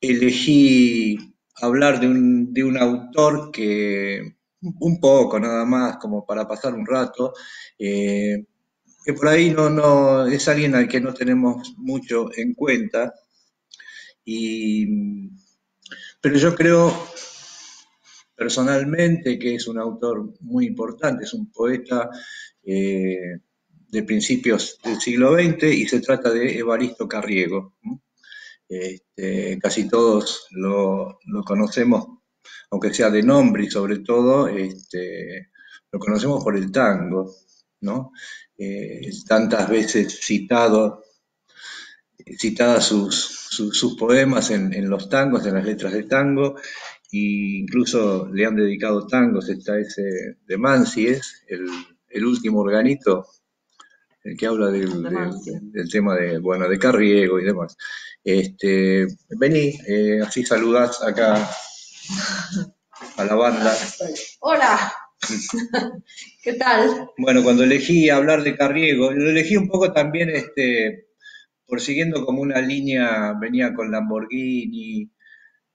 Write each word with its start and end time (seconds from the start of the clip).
elegí 0.00 1.34
hablar 1.56 2.00
de 2.00 2.08
un, 2.08 2.52
de 2.52 2.64
un 2.64 2.76
autor 2.76 3.50
que 3.50 4.36
un 4.60 5.00
poco 5.00 5.38
nada 5.38 5.64
más, 5.64 5.96
como 5.98 6.24
para 6.26 6.46
pasar 6.46 6.74
un 6.74 6.86
rato, 6.86 7.32
eh, 7.78 8.44
que 9.04 9.12
por 9.12 9.28
ahí 9.28 9.50
no, 9.50 9.70
no 9.70 10.26
es 10.26 10.48
alguien 10.48 10.74
al 10.74 10.88
que 10.88 11.00
no 11.00 11.14
tenemos 11.14 11.74
mucho 11.76 12.28
en 12.36 12.54
cuenta, 12.54 13.14
y, 14.24 15.30
pero 16.20 16.36
yo 16.36 16.54
creo 16.54 16.92
personalmente 18.34 19.38
que 19.38 19.54
es 19.54 19.66
un 19.68 19.78
autor 19.78 20.34
muy 20.40 20.66
importante, 20.66 21.24
es 21.24 21.32
un 21.32 21.50
poeta 21.50 22.10
eh, 22.64 23.38
de 23.88 24.02
principios 24.02 24.78
del 24.82 25.00
siglo 25.00 25.34
XX 25.34 25.64
y 25.64 25.86
se 25.86 26.00
trata 26.00 26.30
de 26.30 26.58
Evaristo 26.58 27.06
Carriego. 27.08 27.74
Este, 28.68 29.58
casi 29.60 29.88
todos 29.88 30.48
lo, 30.50 31.18
conocemos, 31.44 32.06
aunque 32.70 32.92
sea 32.92 33.10
de 33.10 33.22
nombre 33.22 33.64
y 33.64 33.70
sobre 33.70 34.00
todo 34.00 34.48
este, 34.48 35.50
lo 35.92 35.98
conocemos 35.98 36.42
por 36.42 36.56
el 36.56 36.72
tango, 36.72 37.32
¿no? 37.80 38.12
Eh, 38.58 39.10
tantas 39.28 39.68
veces 39.68 40.18
citado, 40.20 41.04
citadas 42.38 42.86
sus, 42.86 43.14
sus, 43.50 43.96
poemas 43.96 44.50
en, 44.50 44.88
los 44.90 45.08
tangos, 45.08 45.46
en 45.46 45.54
las 45.54 45.64
letras 45.64 45.92
de 45.92 46.04
tango, 46.04 46.56
e 47.12 47.60
incluso 47.60 48.28
le 48.32 48.46
han 48.46 48.56
dedicado 48.56 49.06
tangos, 49.06 49.48
está 49.48 49.78
ese 49.78 50.38
de 50.46 50.54
el, 51.48 51.66
el 52.08 52.24
último 52.24 52.60
organito, 52.60 53.26
el 54.26 54.36
que 54.36 54.46
habla 54.46 54.70
del, 54.70 55.02
del, 55.72 55.88
tema 55.88 56.16
de, 56.16 56.38
bueno, 56.38 56.68
de 56.68 56.78
Carriego 56.78 57.38
y 57.38 57.44
demás. 57.44 57.76
Este, 58.24 59.06
vení, 59.38 59.78
eh, 59.86 60.20
así 60.26 60.44
saludás 60.44 61.00
acá 61.02 61.48
a 63.16 63.24
la 63.24 63.34
banda. 63.34 63.72
Hola. 64.40 64.92
¿Qué 66.42 66.54
tal? 66.54 67.10
Bueno, 67.16 67.42
cuando 67.44 67.62
elegí 67.62 68.10
hablar 68.10 68.42
de 68.42 68.56
Carriego, 68.56 69.12
lo 69.12 69.30
elegí 69.30 69.56
un 69.56 69.68
poco 69.68 69.92
también 69.92 70.30
este, 70.30 71.06
por 71.66 71.80
siguiendo 71.80 72.26
como 72.26 72.42
una 72.42 72.60
línea, 72.60 73.32
venía 73.40 73.74
con 73.74 73.92
Lamborghini, 73.92 75.08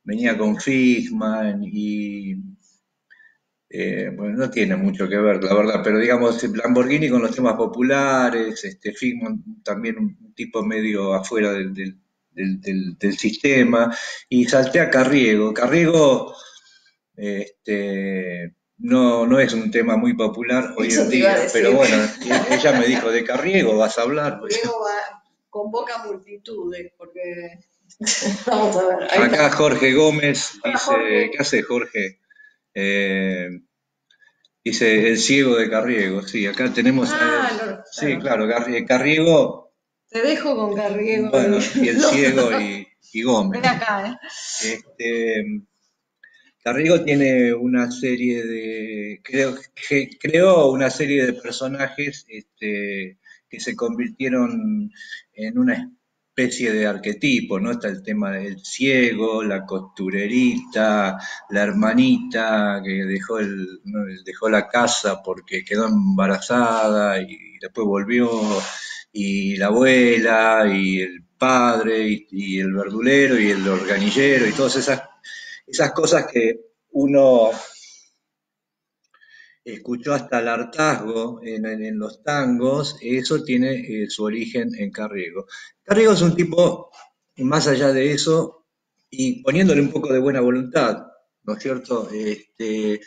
venía 0.04 0.38
con 0.38 0.60
Fishman 0.60 1.64
y 1.64 2.36
eh, 3.74 4.12
bueno, 4.14 4.36
no 4.36 4.50
tiene 4.50 4.76
mucho 4.76 5.08
que 5.08 5.18
ver, 5.18 5.42
la 5.42 5.54
verdad, 5.54 5.82
pero 5.82 5.98
digamos, 5.98 6.44
Lamborghini 6.44 7.10
con 7.10 7.22
los 7.22 7.34
temas 7.34 7.54
populares, 7.54 8.66
este 8.66 8.92
Fishman 8.92 9.42
también 9.64 9.98
un 9.98 10.34
tipo 10.36 10.62
medio 10.62 11.14
afuera 11.14 11.54
del, 11.54 11.74
del, 12.34 13.18
sistema, 13.18 13.96
y 14.28 14.44
salté 14.44 14.82
a 14.82 14.90
Carriego. 14.90 15.54
Carriego 15.54 16.36
este, 17.16 18.56
no, 18.78 19.26
no 19.26 19.40
es 19.40 19.54
un 19.54 19.72
tema 19.72 19.96
muy 19.96 20.16
popular 20.16 20.74
hoy 20.76 20.92
en 20.92 21.10
día, 21.10 21.38
pero 21.54 21.72
bueno, 21.72 21.96
ella 22.50 22.74
me 22.78 22.88
dijo, 22.88 23.10
de 23.10 23.24
Carriego 23.24 23.78
vas 23.78 23.98
a 23.98 24.02
hablar. 24.02 24.42
Carriego 24.50 24.86
convoca 25.50 26.04
multitudes, 26.04 26.92
porque... 26.98 27.60
Vamos 28.48 28.76
a 28.76 28.98
ver. 28.98 29.04
Acá 29.22 29.50
Jorge 29.52 29.94
Gómez 29.94 30.60
dice, 30.64 31.30
¿qué 31.32 31.38
hace 31.40 31.62
Jorge? 31.62 32.21
Eh, 32.74 33.50
dice 34.64 35.10
el 35.10 35.18
ciego 35.18 35.56
de 35.58 35.70
Carriego, 35.70 36.22
sí, 36.24 36.46
acá 36.48 36.72
tenemos... 36.74 37.10
Ah, 37.12 37.84
sí, 37.92 38.18
claro, 38.18 38.48
Carriego 38.88 39.62
te 40.12 40.22
dejo 40.22 40.58
con 40.58 40.76
Carriego. 40.76 41.30
Bueno, 41.32 41.58
y 41.76 41.88
el 41.88 42.02
ciego 42.02 42.50
y, 42.60 43.22
Gómez. 43.24 43.62
Ven 43.62 43.72
acá, 43.72 44.10
¿eh? 44.10 44.28
Este, 44.62 45.62
Carriego 46.62 47.02
tiene 47.02 47.54
una 47.54 47.90
serie 47.90 48.44
de. 48.44 49.22
Creo, 49.24 49.56
que, 49.74 50.10
creó 50.20 50.70
una 50.70 50.90
serie 50.90 51.26
de 51.26 51.34
personajes 51.34 52.26
este, 52.28 53.20
que 53.50 53.60
se 53.62 53.74
convirtieron 53.74 54.92
en 55.34 55.58
una 55.58 55.90
especie 56.34 56.72
de 56.72 56.88
arquetipo, 56.88 57.60
¿no? 57.60 57.72
Está 57.72 57.90
el 57.90 58.02
tema 58.04 58.32
del 58.32 58.64
ciego, 58.64 59.44
la 59.44 59.66
costurerita, 59.66 61.18
la 61.50 61.62
hermanita 61.62 62.82
que 62.84 63.06
dejó, 63.06 63.40
el, 63.40 63.82
dejó 64.24 64.50
la 64.50 64.68
casa 64.70 65.22
porque 65.22 65.66
quedó 65.66 65.88
embarazada 65.88 67.20
y 67.22 67.58
después 67.60 67.86
volvió 67.86 68.30
y 69.12 69.58
la 69.58 69.68
abuela, 69.68 70.66
y 70.74 71.02
el 71.02 71.26
padre, 71.38 72.26
y, 72.30 72.60
el 72.60 72.74
verdulero, 72.74 73.38
y 73.38 73.52
el 73.52 73.68
organillero, 73.68 74.48
y 74.48 74.54
todas 74.54 74.78
esas, 74.78 75.02
esas 75.68 75.92
cosas 75.92 76.28
que 76.32 76.62
uno 76.92 77.52
escuchó 79.64 80.14
hasta 80.14 80.40
el 80.40 80.48
hartazgo 80.48 81.42
en, 81.44 81.98
los 81.98 82.24
tangos, 82.24 82.98
eso 83.02 83.44
tiene 83.44 83.74
eh, 83.74 84.10
su 84.10 84.24
origen 84.24 84.72
en 84.78 84.92
Carriego. 84.92 85.46
Carriego 85.84 86.14
es 86.14 86.22
un 86.22 86.36
tipo, 86.36 86.92
más 87.38 87.68
allá 87.68 87.94
de 87.94 88.12
eso, 88.12 88.66
y 89.10 89.44
poniéndole 89.44 89.82
un 89.82 89.92
poco 89.92 90.12
de 90.12 90.20
buena 90.20 90.42
voluntad, 90.42 91.06
¿no 91.44 91.56
es 91.56 91.62
cierto? 91.62 92.10
Este, 92.12 93.02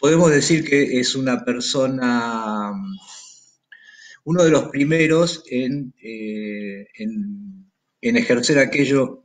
podemos 0.00 0.30
decir 0.30 0.68
que 0.68 1.00
es 1.00 1.14
una 1.14 1.44
persona 1.44 2.72
uno 4.24 4.42
de 4.42 4.50
los 4.50 4.68
primeros 4.68 5.44
en, 5.50 5.94
eh, 6.02 6.86
en, 6.98 8.16
ejercer 8.16 8.58
aquello 8.58 9.24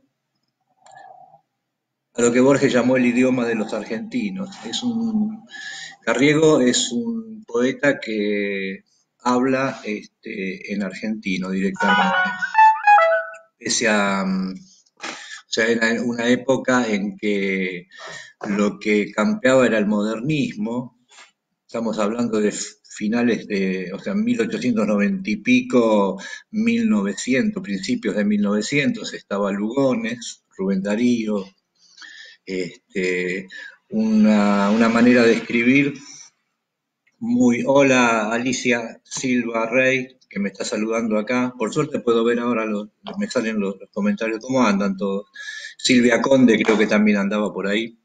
a 2.14 2.22
lo 2.22 2.32
que 2.32 2.40
Borges 2.40 2.72
llamó 2.72 2.96
el 2.96 3.06
idioma 3.06 3.46
de 3.46 3.54
los 3.54 3.72
argentinos. 3.72 4.50
Es 4.66 4.82
un, 4.82 5.46
Carriego 6.02 6.60
es 6.60 6.90
un 6.92 7.44
poeta 7.46 7.98
que 8.00 8.84
habla 9.22 9.80
este, 9.84 10.72
en 10.72 10.82
argentino 10.82 11.50
directamente. 11.50 12.16
A, 13.88 14.24
o 14.24 15.52
sea, 15.52 15.66
era 15.66 16.02
una 16.02 16.28
época 16.28 16.86
en 16.88 17.16
que 17.16 17.88
lo 18.48 18.78
que 18.78 19.10
campeaba 19.12 19.66
era 19.66 19.78
el 19.78 19.86
modernismo. 19.86 20.98
Estamos 21.66 21.98
hablando 21.98 22.40
de 22.40 22.52
finales 23.00 23.46
de, 23.46 23.92
o 23.92 23.98
sea, 23.98 24.14
1890 24.14 25.30
y 25.30 25.36
pico, 25.36 26.20
1900, 26.50 27.62
principios 27.62 28.16
de 28.16 28.24
1900, 28.24 29.14
estaba 29.14 29.52
Lugones, 29.52 30.44
Rubén 30.56 30.82
Darío, 30.82 31.44
este, 32.44 33.46
una, 33.90 34.88
manera 34.88 35.22
de 35.22 35.34
escribir 35.34 35.94
muy, 37.18 37.64
hola 37.66 38.32
Alicia 38.32 39.00
Silva 39.04 39.68
Rey, 39.68 40.18
que 40.28 40.40
me 40.40 40.48
está 40.48 40.64
saludando 40.64 41.18
acá, 41.18 41.54
por 41.58 41.72
suerte 41.72 42.00
puedo 42.00 42.24
ver 42.24 42.38
ahora, 42.38 42.64
los, 42.64 42.88
me 43.18 43.28
salen 43.28 43.60
los, 43.60 43.76
comentarios, 43.92 44.40
cómo 44.40 44.62
andan 44.62 44.96
todos. 44.96 45.26
Silvia 45.76 46.20
Conde 46.22 46.62
creo 46.62 46.78
que 46.78 46.86
también 46.86 47.18
andaba 47.18 47.52
por 47.52 47.66
ahí. 47.66 47.98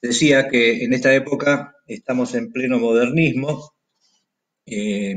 Decía 0.00 0.48
que 0.48 0.84
en 0.84 0.92
esta 0.92 1.14
época 1.14 1.74
estamos 1.86 2.34
en 2.34 2.52
pleno 2.52 2.78
modernismo, 2.78 3.74
eh, 4.66 5.14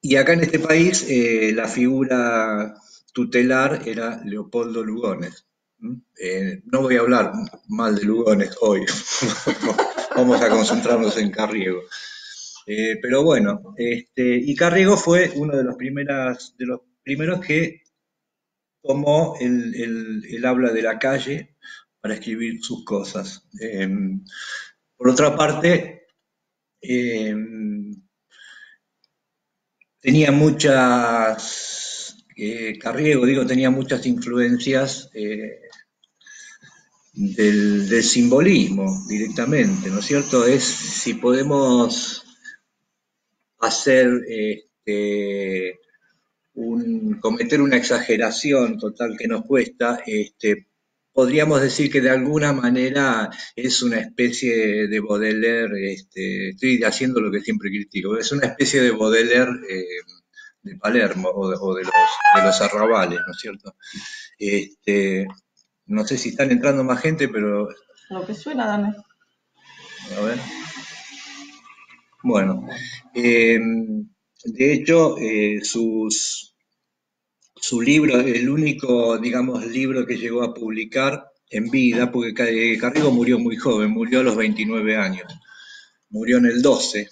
y 0.00 0.16
acá 0.16 0.34
en 0.34 0.42
este 0.42 0.58
país 0.58 1.06
eh, 1.08 1.52
la 1.54 1.66
figura 1.66 2.74
tutelar 3.12 3.82
era 3.86 4.22
Leopoldo 4.24 4.84
Lugones. 4.84 5.46
Eh, 6.18 6.62
no 6.64 6.82
voy 6.82 6.96
a 6.96 7.00
hablar 7.00 7.32
mal 7.68 7.96
de 7.96 8.04
Lugones 8.04 8.56
hoy, 8.60 8.82
vamos 10.16 10.40
a 10.40 10.48
concentrarnos 10.48 11.16
en 11.18 11.30
Carriego. 11.30 11.82
pero 12.64 13.22
bueno, 13.22 13.74
este, 13.76 14.36
y 14.36 14.54
Carriego 14.54 14.96
fue 14.96 15.32
uno 15.36 15.56
de 15.56 15.64
los, 15.64 15.76
primeros 15.76 17.40
que 17.40 17.82
tomó 18.82 19.36
el, 19.40 20.44
habla 20.44 20.72
de 20.72 20.82
la 20.82 20.98
calle 20.98 21.56
para 22.00 22.14
escribir 22.14 22.62
sus 22.62 22.84
cosas. 22.84 23.46
por 24.96 25.08
otra 25.10 25.36
parte, 25.36 26.06
tenía 30.00 30.32
muchas, 30.32 32.16
eh, 32.36 32.78
Carriego, 32.78 33.26
digo, 33.26 33.46
tenía 33.46 33.70
muchas 33.70 34.04
influencias 34.06 35.10
eh, 35.14 35.60
del, 37.14 38.02
simbolismo 38.02 39.04
directamente, 39.08 39.88
¿no 39.90 40.00
es 40.00 40.06
cierto? 40.06 40.46
Es 40.46 40.64
si 40.64 41.14
podemos 41.14 42.24
hacer, 43.58 44.08
este, 44.28 45.80
un, 46.54 47.18
cometer 47.20 47.60
una 47.60 47.76
exageración 47.76 48.78
total 48.78 49.16
que 49.16 49.28
nos 49.28 49.44
cuesta, 49.44 50.02
este, 50.06 50.66
podríamos 51.12 51.62
decir 51.62 51.90
que 51.90 52.00
de 52.00 52.10
alguna 52.10 52.52
manera 52.52 53.30
es 53.54 53.82
una 53.82 54.00
especie 54.00 54.88
de 54.88 55.00
Baudelaire, 55.00 55.92
este, 55.92 56.50
estoy 56.50 56.82
haciendo 56.82 57.20
lo 57.20 57.30
que 57.30 57.40
siempre 57.40 57.70
critico, 57.70 58.18
es 58.18 58.32
una 58.32 58.48
especie 58.48 58.82
de 58.82 58.90
Baudelaire 58.90 59.52
eh, 59.70 59.84
de 60.62 60.76
Palermo 60.76 61.28
o, 61.28 61.48
de, 61.48 61.84
los, 61.84 61.92
de, 62.36 62.42
los, 62.42 62.60
arrabales, 62.60 63.20
¿no 63.24 63.32
es 63.32 63.38
cierto? 63.38 63.76
Este, 64.38 65.26
No 65.86 66.06
sé 66.06 66.16
si 66.18 66.30
están 66.30 66.50
entrando 66.50 66.82
más 66.84 67.00
gente, 67.00 67.28
pero 67.28 67.68
Lo 68.10 68.26
que 68.26 68.34
suena, 68.34 68.66
dame. 68.66 68.94
a 70.16 70.20
ver. 70.20 70.38
Bueno, 72.22 72.66
eh, 73.14 73.60
de 74.44 74.72
hecho, 74.72 75.18
eh, 75.18 75.60
sus, 75.62 76.56
su 77.54 77.82
libro, 77.82 78.18
el 78.18 78.48
único, 78.48 79.18
digamos, 79.18 79.66
libro 79.66 80.06
que 80.06 80.16
llegó 80.16 80.42
a 80.42 80.54
publicar 80.54 81.26
en 81.50 81.68
vida, 81.68 82.10
porque 82.10 82.72
eh, 82.72 82.78
Carriego 82.78 83.10
murió 83.10 83.38
muy 83.38 83.56
joven, 83.56 83.90
murió 83.90 84.20
a 84.20 84.22
los 84.22 84.36
29 84.36 84.96
años, 84.96 85.30
murió 86.08 86.38
en 86.38 86.46
el 86.46 86.62
12, 86.62 87.10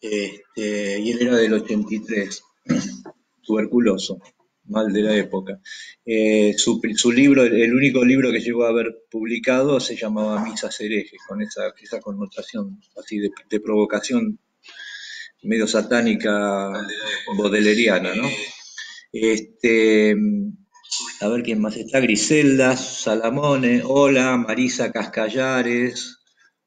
este, 0.00 1.00
y 1.00 1.10
él 1.10 1.22
era 1.22 1.36
del 1.36 1.54
83, 1.54 2.42
tuberculoso, 3.42 4.20
mal 4.68 4.92
de 4.92 5.02
la 5.02 5.16
época. 5.16 5.60
Eh, 6.04 6.54
su, 6.56 6.80
libro, 7.12 7.44
el 7.44 7.74
único 7.74 8.04
libro 8.04 8.30
que 8.30 8.40
llegó 8.40 8.64
a 8.64 8.70
haber 8.70 9.04
publicado 9.10 9.80
se 9.80 9.96
llamaba 9.96 10.44
Misas 10.44 10.80
herejes, 10.80 11.20
con 11.26 11.42
esa, 11.42 11.72
connotación 12.00 12.80
así 12.96 13.18
de, 13.18 13.30
de 13.48 13.60
provocación 13.60 14.38
medio 15.42 15.66
satánica 15.66 16.72
bodeleriana, 17.36 18.14
¿no? 18.14 18.28
Este, 19.12 20.16
a 21.20 21.28
ver 21.28 21.42
quién 21.42 21.60
más 21.60 21.76
está, 21.76 22.00
Griselda, 22.00 22.76
Salamone, 22.76 23.82
hola, 23.84 24.36
Marisa 24.36 24.92
Cascallares, 24.92 26.18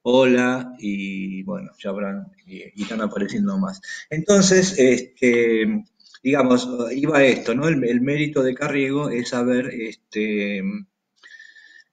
hola, 0.02 0.74
y 0.80 1.44
bueno, 1.44 1.72
ya 1.78 1.90
habrán, 1.90 2.32
y, 2.46 2.64
y 2.76 2.84
están 2.84 3.02
apareciendo 3.02 3.58
más. 3.58 3.82
Entonces, 4.10 4.76
este, 4.78 5.84
digamos, 6.24 6.68
iba 6.96 7.24
esto, 7.24 7.56
¿no? 7.56 7.68
El, 7.68 8.02
mérito 8.02 8.44
de 8.44 8.54
Carriego 8.56 9.10
es 9.10 9.34
haber 9.34 9.68
este, 9.74 10.62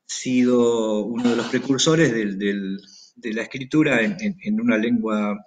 sido 0.06 1.04
uno 1.04 1.30
de 1.30 1.36
los 1.36 1.46
precursores 1.48 2.12
del- 2.12 2.78
de 3.16 3.32
la 3.32 3.42
escritura 3.42 4.02
en, 4.02 4.60
una 4.60 4.76
lengua 4.78 5.44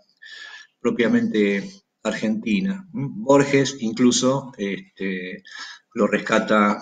propiamente 0.79 1.69
argentina. 2.03 2.87
Borges 2.91 3.77
incluso 3.79 4.51
este, 4.57 5.43
lo 5.93 6.07
rescata 6.07 6.79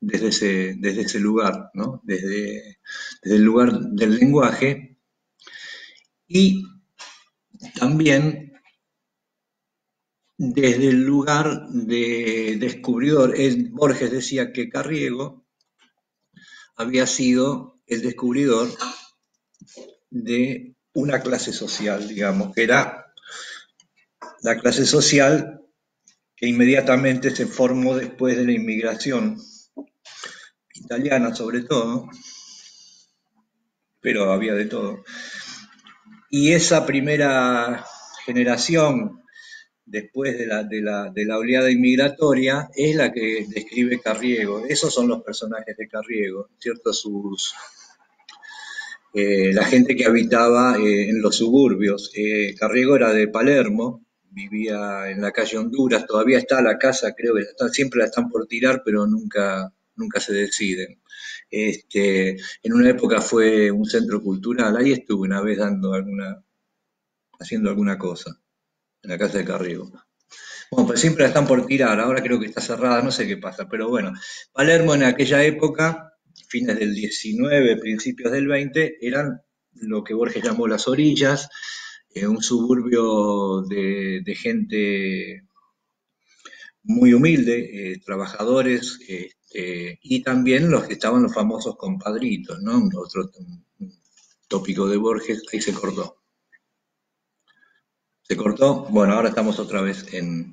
desde 0.00 0.28
ese, 0.28 0.74
desde 0.78 1.02
ese 1.02 1.20
lugar, 1.20 1.70
¿no? 1.74 2.00
desde, 2.04 2.78
desde 3.22 3.36
el 3.36 3.42
lugar 3.42 3.80
del 3.80 4.16
lenguaje 4.16 4.98
y 6.28 6.64
también 7.78 8.45
desde 10.38 10.88
el 10.88 11.02
lugar 11.02 11.68
de 11.68 12.56
descubridor. 12.58 13.34
Borges 13.70 14.10
decía 14.10 14.52
que 14.52 14.68
Carriego 14.68 15.46
había 16.76 17.06
sido 17.06 17.80
el 17.86 18.02
descubridor 18.02 18.68
de 20.10 20.74
una 20.92 21.20
clase 21.20 21.52
social, 21.52 22.08
digamos, 22.08 22.54
que 22.54 22.64
era 22.64 23.12
la 24.42 24.58
clase 24.58 24.86
social 24.86 25.62
que 26.36 26.46
inmediatamente 26.46 27.34
se 27.34 27.46
formó 27.46 27.96
después 27.96 28.36
de 28.36 28.44
la 28.44 28.52
inmigración 28.52 29.40
italiana 30.74 31.34
sobre 31.34 31.62
todo, 31.62 32.08
pero 34.00 34.32
había 34.32 34.52
de 34.54 34.66
todo. 34.66 35.02
Y 36.30 36.52
esa 36.52 36.84
primera 36.84 37.84
generación, 38.24 39.22
después 39.86 40.36
de 40.36 40.46
la, 40.46 40.64
de 40.64 40.82
la, 40.82 41.10
de 41.10 41.24
la 41.24 41.38
oleada 41.38 41.70
inmigratoria, 41.70 42.68
es 42.74 42.94
la 42.96 43.12
que 43.12 43.46
describe 43.48 44.00
Carriego. 44.00 44.66
Esos 44.66 44.92
son 44.92 45.08
los 45.08 45.22
personajes 45.22 45.76
de 45.76 45.88
Carriego, 45.88 46.50
¿cierto? 46.58 46.92
Sus, 46.92 47.54
eh, 49.14 49.52
la 49.54 49.64
gente 49.64 49.96
que 49.96 50.04
habitaba 50.04 50.76
eh, 50.76 51.08
en 51.08 51.22
los 51.22 51.36
suburbios. 51.36 52.10
Eh, 52.14 52.54
Carriego 52.58 52.96
era 52.96 53.12
de 53.12 53.28
Palermo, 53.28 54.04
vivía 54.30 55.10
en 55.10 55.22
la 55.22 55.32
calle 55.32 55.56
Honduras, 55.56 56.04
todavía 56.04 56.38
está 56.38 56.60
la 56.60 56.76
casa, 56.76 57.14
creo 57.14 57.34
que 57.34 57.44
siempre 57.72 58.00
la 58.00 58.06
están 58.06 58.28
por 58.28 58.46
tirar, 58.46 58.82
pero 58.84 59.06
nunca, 59.06 59.72
nunca 59.94 60.20
se 60.20 60.34
deciden. 60.34 61.00
Este, 61.50 62.36
en 62.62 62.72
una 62.74 62.90
época 62.90 63.22
fue 63.22 63.70
un 63.70 63.86
centro 63.86 64.20
cultural, 64.22 64.76
ahí 64.76 64.92
estuve 64.92 65.28
una 65.28 65.40
vez 65.40 65.58
dando 65.58 65.94
alguna, 65.94 66.44
haciendo 67.38 67.70
alguna 67.70 67.96
cosa, 67.96 68.38
en 69.06 69.12
la 69.12 69.18
casa 69.18 69.38
de 69.38 69.44
Carriego. 69.44 69.90
Bueno, 70.70 70.88
pues 70.88 71.00
siempre 71.00 71.22
la 71.22 71.28
están 71.28 71.46
por 71.46 71.64
tirar, 71.64 72.00
ahora 72.00 72.22
creo 72.22 72.40
que 72.40 72.46
está 72.46 72.60
cerrada, 72.60 73.00
no 73.00 73.12
sé 73.12 73.26
qué 73.26 73.36
pasa, 73.36 73.68
pero 73.68 73.88
bueno, 73.88 74.12
Palermo 74.52 74.94
en 74.94 75.04
aquella 75.04 75.44
época, 75.44 76.12
fines 76.48 76.76
del 76.76 76.92
19, 76.92 77.76
principios 77.76 78.32
del 78.32 78.48
20, 78.48 78.98
eran 79.00 79.40
lo 79.74 80.02
que 80.02 80.14
Borges 80.14 80.42
llamó 80.42 80.66
las 80.66 80.88
orillas, 80.88 81.48
eh, 82.12 82.26
un 82.26 82.42
suburbio 82.42 83.62
de, 83.62 84.36
gente 84.36 85.44
muy 86.82 87.14
humilde, 87.14 87.92
eh, 87.92 88.00
trabajadores, 88.04 88.98
este, 89.06 90.00
y 90.02 90.22
también 90.22 90.68
los 90.68 90.84
que 90.84 90.94
estaban 90.94 91.22
los 91.22 91.32
famosos 91.32 91.76
compadritos, 91.76 92.60
¿no? 92.60 92.82
Otro 92.96 93.30
tópico 94.48 94.88
de 94.88 94.96
Borges, 94.96 95.44
ahí 95.52 95.60
se 95.60 95.72
cortó. 95.72 96.25
¿Se 98.28 98.36
cortó? 98.36 98.86
Bueno, 98.90 99.14
ahora 99.14 99.28
estamos 99.28 99.60
otra 99.60 99.82
vez 99.82 100.12
en, 100.12 100.52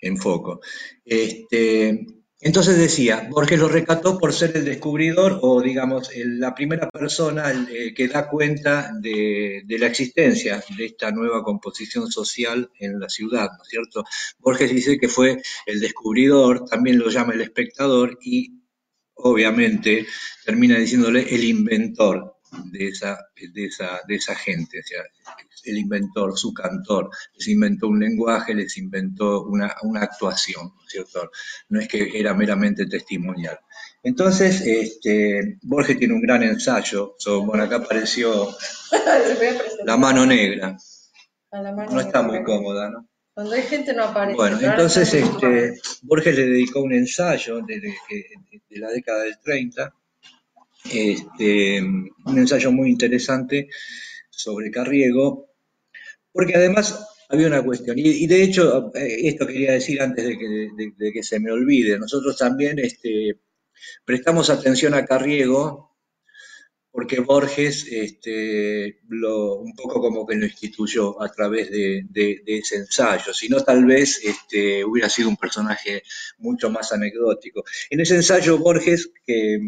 en 0.00 0.16
foco. 0.16 0.62
Este, 1.04 2.06
entonces 2.40 2.78
decía, 2.78 3.28
Borges 3.30 3.58
lo 3.58 3.68
recató 3.68 4.16
por 4.16 4.32
ser 4.32 4.56
el 4.56 4.64
descubridor 4.64 5.40
o, 5.42 5.60
digamos, 5.60 6.10
la 6.14 6.54
primera 6.54 6.88
persona 6.88 7.52
eh, 7.70 7.92
que 7.92 8.08
da 8.08 8.30
cuenta 8.30 8.92
de, 8.98 9.60
de 9.66 9.78
la 9.78 9.88
existencia 9.88 10.64
de 10.74 10.86
esta 10.86 11.10
nueva 11.10 11.42
composición 11.42 12.10
social 12.10 12.70
en 12.78 12.98
la 12.98 13.10
ciudad, 13.10 13.50
¿no 13.58 13.62
es 13.62 13.68
cierto? 13.68 14.04
Borges 14.38 14.70
dice 14.70 14.98
que 14.98 15.08
fue 15.08 15.42
el 15.66 15.80
descubridor, 15.80 16.64
también 16.64 16.98
lo 16.98 17.10
llama 17.10 17.34
el 17.34 17.42
espectador 17.42 18.18
y, 18.22 18.62
obviamente, 19.16 20.06
termina 20.46 20.78
diciéndole 20.78 21.34
el 21.34 21.44
inventor 21.44 22.39
de 22.72 22.88
esa, 22.88 23.18
de 23.52 23.64
esa, 23.66 24.00
de 24.08 24.14
esa 24.16 24.34
gente, 24.34 24.80
o 24.80 24.82
sea, 24.82 25.02
el 25.64 25.78
inventor, 25.78 26.36
su 26.38 26.52
cantor, 26.54 27.10
les 27.34 27.48
inventó 27.48 27.88
un 27.88 28.00
lenguaje, 28.00 28.54
les 28.54 28.76
inventó 28.78 29.44
una, 29.44 29.74
una 29.82 30.02
actuación, 30.02 30.72
¿no 30.74 30.82
es 30.84 30.90
cierto? 30.90 31.30
No 31.68 31.80
es 31.80 31.88
que 31.88 32.10
era 32.18 32.34
meramente 32.34 32.86
testimonial. 32.86 33.58
Entonces, 34.02 34.62
este, 34.62 35.58
Borges 35.62 35.98
tiene 35.98 36.14
un 36.14 36.22
gran 36.22 36.42
ensayo, 36.42 37.14
so- 37.18 37.44
bueno, 37.44 37.64
acá 37.64 37.76
apareció 37.76 38.48
la 39.84 39.96
mano 39.96 40.26
negra, 40.26 40.76
a 41.52 41.62
la 41.62 41.72
mano 41.72 41.90
no 41.92 42.00
está 42.00 42.22
muy 42.22 42.42
cómoda, 42.44 42.90
¿no? 42.90 43.06
Cuando 43.34 43.54
hay 43.54 43.62
gente 43.62 43.94
no 43.94 44.04
aparece. 44.04 44.36
Bueno, 44.36 44.58
entonces 44.60 45.14
este, 45.14 45.80
Borges 46.02 46.36
le 46.36 46.46
dedicó 46.46 46.80
un 46.82 46.92
ensayo 46.92 47.60
de, 47.62 47.80
de- 47.80 47.94
de 48.68 48.78
la 48.78 48.90
década 48.90 49.22
del 49.24 49.38
30, 49.40 49.94
este, 50.84 51.80
un 51.82 52.38
ensayo 52.38 52.72
muy 52.72 52.90
interesante 52.90 53.68
sobre 54.30 54.70
Carriego, 54.70 55.48
porque 56.32 56.54
además 56.54 57.06
había 57.28 57.46
una 57.46 57.62
cuestión, 57.62 57.96
y, 57.98 58.26
de 58.26 58.42
hecho, 58.42 58.92
eh, 58.94 59.28
esto 59.28 59.46
quería 59.46 59.72
decir 59.72 60.00
antes 60.00 60.24
de 60.26 61.12
que, 61.12 61.22
se 61.22 61.38
me 61.38 61.52
olvide, 61.52 61.98
nosotros 61.98 62.36
también 62.36 62.78
este, 62.78 63.38
prestamos 64.04 64.50
atención 64.50 64.94
a 64.94 65.04
Carriego 65.04 65.90
porque 66.92 67.20
Borges 67.20 67.86
este, 67.90 69.00
un 69.08 69.74
poco 69.76 70.00
como 70.00 70.26
que 70.26 70.34
lo 70.34 70.46
instituyó 70.46 71.22
a 71.22 71.30
través 71.30 71.70
de, 71.70 72.42
ese 72.46 72.76
ensayo, 72.76 73.32
si 73.32 73.48
no 73.48 73.62
tal 73.62 73.84
vez 73.84 74.20
este, 74.24 74.84
hubiera 74.84 75.08
sido 75.08 75.28
un 75.28 75.36
personaje 75.36 76.02
mucho 76.38 76.68
más 76.68 76.92
anecdótico. 76.92 77.64
En 77.90 78.00
ese 78.00 78.16
ensayo 78.16 78.58
Borges, 78.58 79.12
que 79.24 79.58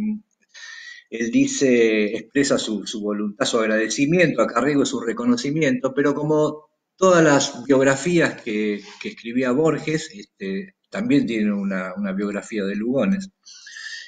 él 1.13 1.31
dice, 1.31 2.17
expresa 2.17 2.59
su, 2.59 2.85
voluntad, 3.03 3.45
su 3.45 3.59
agradecimiento 3.59 4.41
a 4.41 4.47
Carriego 4.47 4.83
y 4.83 4.87
su 4.87 4.99
reconocimiento, 4.99 5.93
pero 5.95 6.15
como 6.15 6.71
todas 6.97 7.23
las 7.23 7.65
biografías 7.65 8.41
que, 8.41 8.83
escribía 9.05 9.53
Borges, 9.53 10.11
este, 10.15 10.77
también 10.89 11.27
tienen 11.27 11.53
una, 11.53 11.93
biografía 12.17 12.65
de 12.65 12.77
Lugones. 12.77 13.29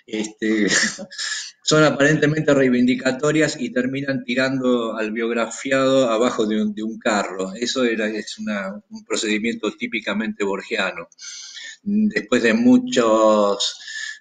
Este, 0.06 0.66
son 1.62 1.84
aparentemente 1.84 2.54
reivindicatorias 2.54 3.60
y 3.60 3.70
terminan 3.70 4.24
tirando 4.24 4.96
al 4.96 5.12
biografiado 5.12 6.08
abajo 6.08 6.46
de 6.46 6.62
un, 6.62 6.98
carro. 6.98 7.52
Eso 7.54 7.84
era, 7.84 8.08
es 8.08 8.38
un 8.38 9.04
procedimiento 9.04 9.70
típicamente 9.72 10.42
borgiano. 10.42 11.08
Después 11.82 12.42
de 12.42 12.54
muchos, 12.54 13.76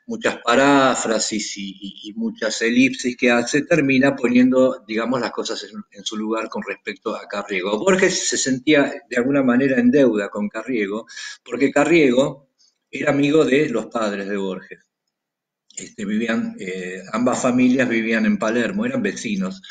muchas 0.06 0.38
paráfrasis 0.44 1.58
y, 1.58 2.14
muchas 2.16 2.62
elipsis 2.62 3.16
que 3.18 3.32
hace, 3.32 3.64
termina 3.64 4.16
poniendo, 4.16 4.84
digamos, 4.88 5.20
las 5.22 5.32
cosas 5.32 5.64
en, 5.64 5.82
en 5.92 6.06
su 6.06 6.18
lugar 6.18 6.50
con 6.50 6.64
respecto 6.64 7.16
a 7.16 7.28
Carriego. 7.28 7.80
Borges 7.80 8.30
se 8.30 8.38
sentía 8.38 8.94
de 9.10 9.18
alguna 9.18 9.44
manera 9.44 9.80
en 9.80 9.92
deuda 9.92 10.30
con 10.30 10.50
Carriego, 10.50 11.08
porque 11.44 11.72
Carriego 11.72 12.50
era 12.94 13.12
amigo 13.12 13.44
de 13.44 13.70
los 13.70 13.88
padres 13.88 14.30
de 14.30 14.38
Borges. 14.38 14.80
este, 15.76 16.06
vivían, 16.06 16.56
eh, 16.60 17.02
ambas 17.12 17.42
familias 17.42 17.90
vivían 17.90 18.26
en 18.26 18.38
Palermo, 18.38 18.86
eran 18.86 19.02
vecinos. 19.02 19.62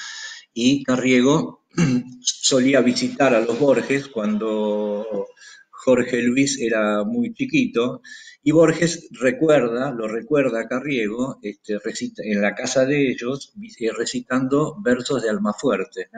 Y 0.52 0.82
Carriego 0.82 1.64
solía 2.20 2.80
visitar 2.80 3.34
a 3.34 3.40
los 3.40 3.58
Borges 3.58 4.08
cuando 4.08 5.28
Jorge 5.70 6.22
Luis 6.22 6.60
era 6.60 7.04
muy 7.04 7.32
chiquito, 7.32 8.02
y 8.44 8.50
Borges 8.50 9.08
recuerda, 9.12 9.92
lo 9.92 10.08
recuerda 10.08 10.60
a 10.60 10.68
Carriego, 10.68 11.38
este, 11.42 11.78
en 12.24 12.42
la 12.42 12.54
casa 12.54 12.84
de 12.84 13.10
ellos, 13.10 13.52
eh, 13.78 13.92
recitando 13.92 14.76
versos 14.82 15.22
de 15.22 15.30
Almafuerte. 15.30 16.08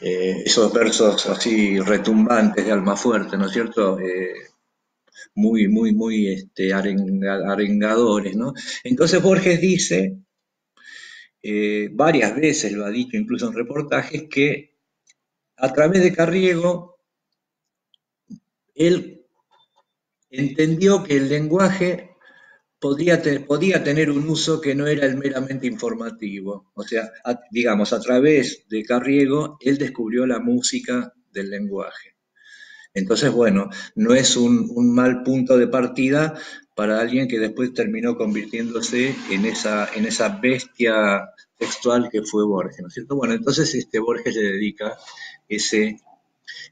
Eh, 0.00 0.42
esos 0.46 0.72
versos 0.72 1.26
así 1.26 1.78
retumbantes 1.80 2.64
de 2.64 2.72
Almafuerte, 2.72 3.36
¿no 3.36 3.46
es 3.46 3.52
cierto? 3.52 3.98
Eh, 3.98 4.32
muy, 5.34 5.68
muy, 5.68 5.92
muy 5.92 6.28
este, 6.28 6.72
arengadores, 6.72 8.34
¿no? 8.34 8.54
Entonces 8.82 9.22
Borges 9.22 9.60
dice, 9.60 10.16
varias 11.92 12.34
veces 12.34 12.72
lo 12.72 12.86
ha 12.86 12.90
dicho 12.90 13.16
incluso 13.16 13.48
en 13.48 13.54
reportajes, 13.54 14.24
que 14.30 14.74
a 15.56 15.72
través 15.72 16.02
de 16.02 16.12
Carriego 16.12 16.98
él 18.74 19.17
entendió 20.30 21.02
que 21.02 21.16
el 21.16 21.28
lenguaje 21.28 22.10
podía, 22.78 23.22
podía 23.46 23.82
tener 23.82 24.10
un 24.10 24.28
uso 24.28 24.60
que 24.60 24.74
no 24.74 24.86
era 24.86 25.06
el 25.06 25.16
meramente 25.16 25.66
informativo. 25.66 26.70
O 26.74 26.82
sea, 26.82 27.10
digamos, 27.50 27.92
a 27.92 28.00
través 28.00 28.64
de 28.68 28.84
Carriego, 28.84 29.58
él 29.60 29.78
descubrió 29.78 30.26
la 30.26 30.38
música 30.38 31.12
del 31.32 31.50
lenguaje. 31.50 32.16
Entonces, 32.94 33.30
bueno, 33.30 33.68
no 33.94 34.14
es 34.14 34.36
un, 34.36 34.94
mal 34.94 35.22
punto 35.22 35.56
de 35.56 35.68
partida 35.68 36.34
para 36.74 37.00
alguien 37.00 37.28
que 37.28 37.38
después 37.38 37.74
terminó 37.74 38.16
convirtiéndose 38.16 39.14
en 39.30 39.44
esa, 39.44 39.88
en 39.94 40.06
esa 40.06 40.28
bestia 40.40 41.28
textual 41.56 42.08
que 42.10 42.22
fue 42.22 42.44
Borges, 42.44 42.80
¿no 42.80 42.88
es 42.88 42.94
cierto? 42.94 43.16
Bueno, 43.16 43.34
entonces 43.34 43.74
este 43.74 43.98
Borges 43.98 44.34
le 44.34 44.42
dedica 44.42 44.96
ese 45.48 46.00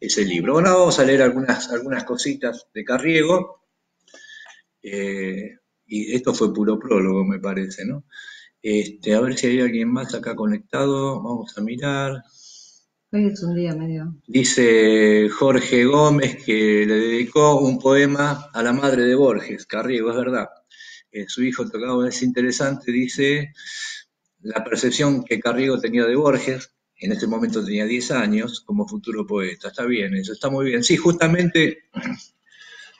ese 0.00 0.25
libro. 0.25 0.55
Bueno, 0.55 0.78
vamos 0.78 0.99
a 0.99 1.05
leer 1.05 1.23
algunas, 1.23 1.71
algunas 1.71 2.05
cositas 2.05 2.66
de 2.73 2.85
Carriego. 2.85 3.64
Eh, 4.83 5.57
y 5.87 6.14
esto 6.14 6.35
fue 6.35 6.52
puro 6.52 6.78
prólogo, 6.78 7.25
me 7.25 7.38
parece, 7.38 7.85
¿no? 7.85 8.05
Este, 8.62 9.14
a 9.14 9.21
ver 9.21 9.37
si 9.37 9.47
hay 9.47 9.61
alguien 9.61 9.93
más 9.93 10.14
acá 10.14 10.35
conectado. 10.35 11.23
Vamos 11.23 11.57
a 11.57 11.61
mirar. 11.61 12.23
Hoy 13.12 13.26
es 13.26 13.43
un 13.43 13.55
día 13.55 13.75
medio. 13.75 14.16
Dice 14.26 15.28
Jorge 15.28 15.85
Gómez 15.85 16.45
que 16.45 16.85
le 16.87 16.95
dedicó 16.95 17.61
un 17.61 17.78
poema 17.78 18.50
a 18.52 18.62
la 18.62 18.73
madre 18.73 19.05
de 19.05 19.14
Borges, 19.14 19.66
Carriego, 19.66 20.11
es 20.11 20.16
verdad. 20.16 20.49
Eh, 21.12 21.25
su 21.28 21.45
hijo 21.45 21.69
tocaba, 21.69 22.09
es 22.09 22.23
interesante, 22.23 22.90
dice 22.90 23.52
la 24.40 24.62
percepción 24.64 25.25
que 25.25 25.40
Carriego 25.40 25.81
tenía 25.81 26.05
de 26.05 26.16
Borges, 26.16 26.75
en 26.99 27.12
este 27.12 27.26
momento 27.26 27.65
tenía 27.65 27.85
10 27.85 28.11
años, 28.12 28.61
como 28.61 28.88
futuro 28.88 29.26
poeta. 29.26 29.69
Está 29.69 29.85
bien, 29.85 30.15
eso 30.15 30.33
está 30.33 30.49
muy 30.49 30.67
bien. 30.67 30.83
Sí, 30.83 30.97
justamente 30.97 31.85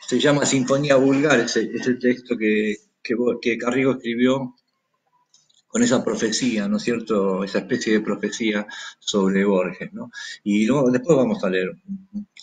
se 0.07 0.21
llama 0.21 0.47
Sinfonía 0.47 0.97
Vulgar, 0.97 1.41
ese, 1.41 1.67
texto 2.01 2.37
que, 2.37 2.77
que, 3.03 3.59
Carrigo 3.59 3.93
escribió 3.93 4.55
con 5.67 5.83
esa 5.83 6.05
profecía, 6.05 6.69
¿no 6.69 6.77
es 6.77 6.85
cierto? 6.85 7.43
Esa 7.43 7.59
especie 7.59 7.95
de 7.95 8.01
profecía 8.01 8.67
sobre 8.99 9.45
Borges, 9.45 9.93
¿no? 9.93 10.11
Y 10.45 10.67
luego, 10.67 10.91
después 10.91 11.17
vamos 11.17 11.43
a 11.43 11.51
leer 11.51 11.73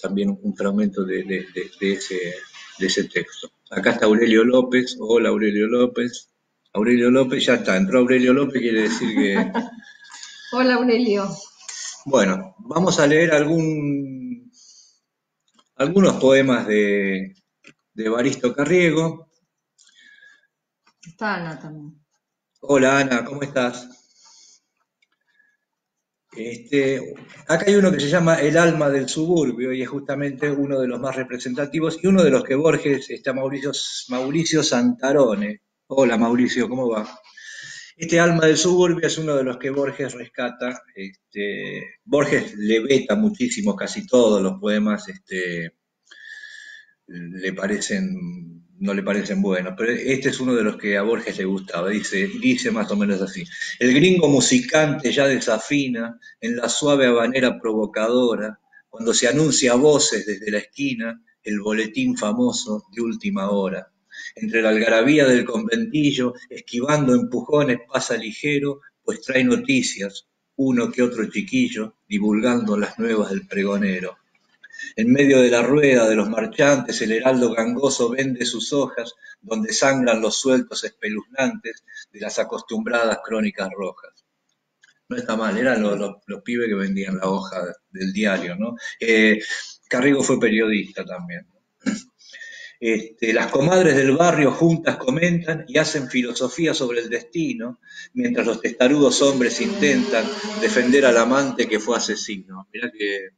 también 0.01 0.37
un 0.41 0.55
fragmento 0.55 1.05
de, 1.05 1.45
ese, 1.79 2.33
de 2.79 2.85
ese 2.85 3.05
texto. 3.05 3.49
Acá 3.71 3.91
está 3.91 4.05
Aurelio 4.05 4.43
López. 4.43 4.97
Hola, 4.99 5.29
Aurelio 5.29 5.67
López. 5.67 6.29
Aurelio 6.73 7.09
López, 7.09 7.45
ya 7.45 7.55
está. 7.55 7.77
Entró 7.77 7.99
Aurelio 7.99 8.33
López, 8.33 8.61
quiere 8.61 8.81
decir 8.83 9.15
que 9.15 9.51
Hola, 10.55 10.75
Aurelio. 10.75 11.27
Bueno, 12.05 12.55
vamos 12.59 12.99
a 12.99 13.07
leer 13.07 13.33
algún, 13.33 14.51
algunos 15.77 16.17
poemas 16.17 16.67
de, 16.67 17.33
de 17.95 18.09
Baristo 18.09 18.53
Carriego. 18.53 19.31
Está 21.03 21.37
Ana 21.37 21.59
también. 21.59 21.99
Hola 22.61 22.99
Ana, 22.99 23.25
¿cómo 23.25 23.41
estás? 23.41 23.89
Este, 26.31 27.15
acá 27.47 27.65
hay 27.65 27.73
uno 27.73 27.91
que 27.91 27.99
se 27.99 28.09
llama 28.09 28.35
El 28.35 28.55
alma 28.55 28.91
del 28.91 29.09
suburbio 29.09 29.73
y 29.73 29.81
es 29.81 29.89
justamente 29.89 30.51
uno 30.51 30.79
de 30.79 30.87
los 30.87 30.99
más 30.99 31.15
representativos 31.15 31.97
y 32.03 32.05
uno 32.05 32.23
de 32.23 32.29
los 32.29 32.43
que 32.43 32.53
Borges 32.53 33.09
está 33.09 33.33
Mauricio, 33.33 33.71
Mauricio 34.09 34.61
Santarone. 34.61 35.63
Hola 35.87 36.15
Mauricio, 36.15 36.69
¿cómo 36.69 36.89
va? 36.89 37.07
Este 37.95 38.19
alma 38.19 38.47
del 38.47 38.57
suburbio 38.57 39.07
es 39.07 39.17
uno 39.19 39.35
de 39.35 39.43
los 39.43 39.57
que 39.57 39.69
Borges 39.69 40.13
rescata. 40.13 40.81
Este, 40.95 41.97
Borges 42.03 42.55
le 42.55 42.79
veta 42.79 43.15
muchísimo, 43.15 43.75
casi 43.75 44.07
todos 44.07 44.41
los 44.41 44.59
poemas 44.59 45.07
este, 45.09 45.75
le 47.05 47.53
parecen, 47.53 48.65
no 48.79 48.93
le 48.95 49.03
parecen 49.03 49.41
buenos, 49.43 49.75
pero 49.77 49.91
este 49.91 50.29
es 50.29 50.39
uno 50.39 50.55
de 50.55 50.63
los 50.63 50.77
que 50.77 50.97
a 50.97 51.03
Borges 51.03 51.37
le 51.37 51.45
gustaba. 51.45 51.89
Dice, 51.89 52.27
dice 52.41 52.71
más 52.71 52.89
o 52.91 52.95
menos 52.95 53.21
así: 53.21 53.43
El 53.79 53.93
gringo 53.93 54.27
musicante 54.27 55.11
ya 55.11 55.27
desafina 55.27 56.19
en 56.41 56.55
la 56.57 56.69
suave 56.69 57.05
habanera 57.05 57.59
provocadora, 57.59 58.59
cuando 58.89 59.13
se 59.13 59.27
anuncia 59.27 59.73
a 59.73 59.75
voces 59.75 60.25
desde 60.25 60.51
la 60.51 60.59
esquina 60.59 61.21
el 61.43 61.59
boletín 61.59 62.17
famoso 62.17 62.85
de 62.91 63.01
última 63.01 63.51
hora 63.51 63.92
entre 64.35 64.61
la 64.61 64.69
algarabía 64.69 65.25
del 65.25 65.45
conventillo, 65.45 66.33
esquivando 66.49 67.13
empujones 67.13 67.79
pasa 67.91 68.17
ligero, 68.17 68.81
pues 69.03 69.21
trae 69.21 69.43
noticias, 69.43 70.27
uno 70.55 70.91
que 70.91 71.01
otro 71.01 71.29
chiquillo, 71.29 71.95
divulgando 72.07 72.77
las 72.77 72.99
nuevas 72.99 73.29
del 73.31 73.47
pregonero. 73.47 74.17
En 74.95 75.11
medio 75.11 75.41
de 75.41 75.49
la 75.49 75.61
rueda 75.61 76.07
de 76.07 76.15
los 76.15 76.29
marchantes, 76.29 77.01
el 77.01 77.11
heraldo 77.11 77.53
gangoso 77.53 78.09
vende 78.09 78.45
sus 78.45 78.73
hojas, 78.73 79.13
donde 79.41 79.73
sangran 79.73 80.21
los 80.21 80.35
sueltos 80.35 80.83
espeluznantes 80.83 81.83
de 82.11 82.19
las 82.19 82.39
acostumbradas 82.39 83.19
crónicas 83.23 83.69
rojas. 83.75 84.25
No 85.09 85.17
está 85.17 85.35
mal, 85.35 85.57
eran 85.57 85.81
los, 85.81 86.15
pibes 86.43 86.67
que 86.67 86.75
vendían 86.75 87.17
la 87.17 87.29
hoja 87.29 87.61
del 87.91 88.11
diario, 88.13 88.55
¿no? 88.55 88.75
Eh, 88.99 89.39
Carrigo 89.87 90.23
fue 90.23 90.39
periodista 90.39 91.05
también. 91.05 91.45
Este, 92.85 93.31
las 93.31 93.49
comadres 93.49 93.95
del 93.95 94.11
barrio 94.11 94.51
juntas 94.51 94.97
comentan 94.97 95.63
y 95.69 95.77
hacen 95.77 96.09
filosofía 96.09 96.73
sobre 96.73 96.99
el 96.99 97.09
destino, 97.09 97.79
mientras 98.13 98.45
los 98.45 98.59
testarudos 98.59 99.21
hombres 99.21 99.61
intentan 99.61 100.25
defender 100.59 101.05
al 101.05 101.15
amante 101.15 101.65
que 101.65 101.79
fue 101.79 101.95
asesino. 101.95 102.67
Mirá 102.73 102.91
que, 102.91 103.29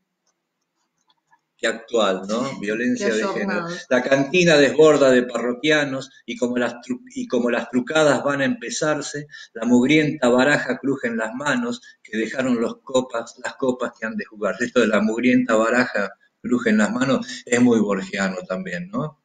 actual, 1.68 2.24
¿no? 2.28 2.60
Violencia 2.60 3.14
de 3.14 3.24
género. 3.24 3.68
La 3.88 4.02
cantina 4.02 4.58
desborda 4.58 5.12
de 5.12 5.22
parroquianos 5.22 6.10
y 6.26 6.38
como, 6.38 6.58
las 6.58 6.78
y 7.14 7.28
como 7.28 7.52
las 7.52 7.70
trucadas 7.70 8.24
van 8.24 8.42
a 8.42 8.46
empezarse, 8.46 9.28
la 9.54 9.68
mugrienta 9.68 10.28
baraja 10.30 10.80
cruje 10.80 11.08
en 11.08 11.18
las 11.18 11.36
manos 11.36 11.84
que 12.02 12.18
dejaron 12.18 12.60
los 12.60 12.78
copas, 12.82 13.36
las 13.44 13.56
copas 13.58 13.92
que 14.00 14.08
han 14.08 14.18
de 14.18 14.26
jugar. 14.26 14.56
Esto 14.60 14.82
de 14.82 14.88
la 14.88 15.02
mugrienta 15.02 15.54
baraja 15.54 16.10
cruje 16.42 16.72
en 16.72 16.80
las 16.80 16.92
manos 16.92 17.44
es 17.46 17.62
muy 17.62 17.80
borgiano 17.80 18.38
también, 18.48 18.90
¿no? 18.90 19.22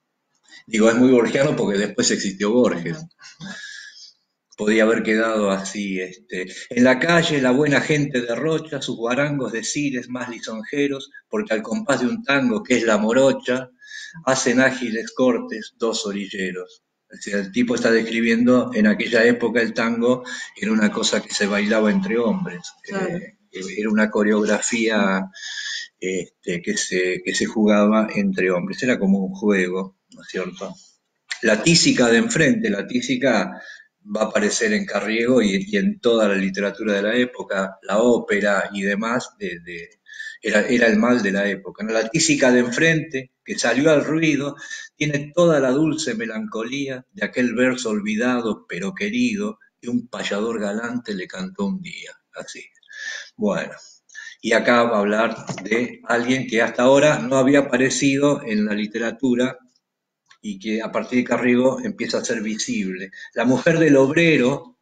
Digo, 0.67 0.89
es 0.89 0.97
muy 0.97 1.11
borgiano 1.11 1.57
porque 1.57 1.79
después 1.79 2.11
existió 2.11 2.51
Borges. 2.53 2.99
Podía 4.57 4.83
haber 4.83 5.03
quedado 5.03 5.51
así. 5.51 6.01
Este. 6.01 6.47
En 6.69 6.85
la 6.85 6.99
calle 6.99 7.41
la 7.41 7.51
buena 7.51 7.81
gente 7.81 8.21
derrocha 8.21 8.83
sus 8.83 8.97
guarangos 8.97 9.53
de 9.53 9.65
cires 9.65 10.09
más 10.09 10.29
lisonjeros, 10.29 11.11
porque 11.29 11.55
al 11.55 11.63
compás 11.63 12.01
de 12.01 12.09
un 12.09 12.23
tango 12.23 12.63
que 12.63 12.77
es 12.77 12.85
la 12.85 12.99
morocha, 12.99 13.71
hacen 14.25 14.61
ágiles 14.61 15.13
cortes 15.13 15.75
dos 15.79 16.07
orilleros. 16.07 16.83
el 17.27 17.51
tipo 17.53 17.75
está 17.75 17.91
describiendo 17.91 18.71
en 18.75 18.87
aquella 18.87 19.25
época 19.25 19.61
el 19.61 19.75
tango 19.75 20.23
era 20.57 20.73
una 20.73 20.93
cosa 20.93 21.23
que 21.23 21.33
se 21.33 21.47
bailaba 21.47 21.91
entre 21.91 22.19
hombres. 22.19 22.61
Eh, 22.89 23.37
era 23.53 23.91
una 23.91 24.11
coreografía 24.11 25.29
este, 25.99 26.63
que, 26.63 26.77
se, 26.77 27.21
que 27.25 27.35
se 27.35 27.47
jugaba 27.47 28.09
entre 28.15 28.51
hombres. 28.51 28.83
Era 28.83 28.99
como 28.99 29.19
un 29.19 29.35
juego. 29.35 29.97
¿No 30.15 30.23
es 30.23 30.29
cierto? 30.29 30.75
La 31.43 31.63
tísica 31.63 32.09
de 32.09 32.19
enfrente, 32.19 32.69
la 32.71 32.87
tísica 32.87 33.61
va 34.15 34.23
a 34.23 34.25
aparecer 34.25 34.73
en 34.73 34.87
Carriego 34.87 35.43
y, 35.43 35.77
en 35.77 36.01
toda 36.01 36.29
la 36.29 36.35
literatura 36.35 36.95
de 36.95 37.03
la 37.03 37.17
época, 37.17 37.79
la 37.83 37.99
ópera 37.99 38.71
y 38.73 38.83
demás, 38.83 39.31
era, 40.43 40.61
el 40.61 40.97
mal 40.99 41.23
de 41.23 41.33
la 41.33 41.49
época. 41.49 41.85
La 41.85 42.09
tísica 42.09 42.51
de 42.51 42.61
enfrente, 42.61 43.33
que 43.45 43.59
salió 43.59 43.91
al 43.91 44.05
ruido, 44.05 44.57
tiene 44.97 45.33
toda 45.35 45.61
la 45.61 45.71
dulce 45.71 46.15
melancolía 46.15 47.07
de 47.13 47.25
aquel 47.25 47.55
verso 47.55 47.91
olvidado 47.91 48.67
pero 48.69 48.95
querido 48.95 49.59
que 49.81 49.89
un 49.89 50.09
payador 50.09 50.61
galante 50.61 51.15
le 51.15 51.27
cantó 51.27 51.67
un 51.67 51.81
día. 51.81 52.13
Así. 52.35 52.65
Bueno, 53.37 53.73
y 54.43 54.53
acá 54.53 54.85
va 54.85 54.97
a 54.97 55.01
hablar 55.01 55.47
de 55.65 56.01
alguien 56.05 56.47
que 56.47 56.63
hasta 56.63 56.85
ahora 56.85 57.19
no 57.19 57.37
había 57.37 57.61
aparecido 57.61 58.43
en 58.43 58.67
la 58.67 58.75
literatura 58.75 59.59
y 60.41 60.59
que 60.59 60.83
a 60.83 60.91
partir 60.91 61.19
de 61.19 61.25
Carriego 61.25 61.81
empieza 61.81 62.19
a 62.19 62.25
ser 62.25 62.43
visible. 62.43 63.11
La 63.35 63.45
mujer 63.45 63.79
del 63.79 63.97
obrero, 63.97 64.79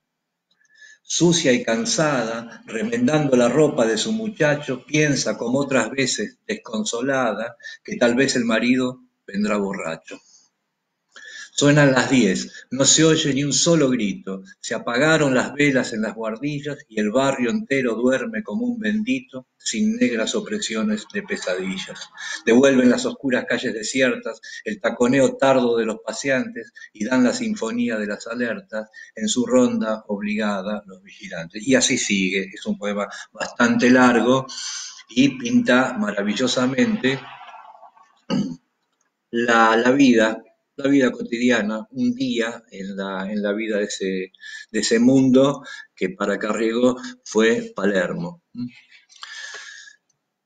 sucia 1.03 1.53
y 1.53 1.65
cansada, 1.65 2.63
remendando 2.67 3.37
la 3.37 3.49
ropa 3.49 3.87
de 3.87 3.99
su 3.99 4.13
muchacho, 4.13 4.85
piensa 4.87 5.37
como 5.37 5.59
otras 5.59 5.91
veces 5.91 6.39
desconsolada 6.47 7.57
que 7.83 7.97
tal 7.97 8.15
vez 8.15 8.37
el 8.37 8.45
marido 8.45 9.01
vendrá 9.27 9.57
borracho. 9.57 10.21
Suenan 11.59 11.91
las 11.91 12.09
diez, 12.09 12.67
no 12.71 12.85
se 12.85 13.05
oye 13.05 13.35
ni 13.35 13.43
un 13.43 13.53
solo 13.53 13.91
grito, 13.91 14.45
se 14.61 14.77
apagaron 14.77 15.35
las 15.35 15.55
velas 15.55 15.93
en 15.93 16.03
las 16.03 16.15
guardillas 16.15 16.79
y 16.89 17.01
el 17.01 17.11
barrio 17.11 17.51
entero 17.51 17.97
duerme 17.97 18.45
como 18.45 18.65
un 18.65 18.79
bendito, 18.79 19.49
sin 19.57 19.97
negras 19.97 20.37
opresiones 20.37 21.07
de 21.13 21.25
pesadillas. 21.25 22.11
Devuelven 22.47 22.89
las 22.89 23.07
oscuras 23.07 23.45
calles 23.45 23.75
desiertas, 23.75 24.41
el 24.65 24.81
taconeo 24.81 25.37
tardo 25.37 25.77
de 25.77 25.85
los 25.85 25.97
paseantes 25.99 26.73
y 26.93 27.07
dan 27.07 27.25
la 27.25 27.35
sinfonía 27.35 27.97
de 27.97 28.07
las 28.07 28.29
alertas 28.29 28.89
en 29.17 29.27
su 29.27 29.45
ronda 29.45 30.05
obligada 30.07 30.85
los 30.87 31.03
vigilantes. 31.03 31.67
Y 31.67 31.75
así 31.75 31.99
sigue, 31.99 32.53
es 32.55 32.65
un 32.67 32.79
poema 32.79 33.09
bastante 33.33 33.91
largo 33.91 34.47
y 35.09 35.37
pinta 35.37 35.93
maravillosamente 35.99 37.19
la, 39.33 39.77
la 39.77 39.91
vida 39.91 40.45
la 40.79 40.89
vida 40.89 41.11
cotidiana, 41.11 41.87
un 41.91 42.15
día 42.15 42.63
en 42.71 42.97
la, 42.97 43.31
en 43.31 43.43
la 43.43 43.53
vida 43.53 43.79
de 43.79 43.85
ese, 43.85 44.33
de 44.71 44.81
ese 44.81 44.99
mundo 45.01 45.63
que 45.95 46.11
para 46.11 46.39
Carriego 46.39 46.97
fue 47.25 47.73
Palermo. 47.75 48.43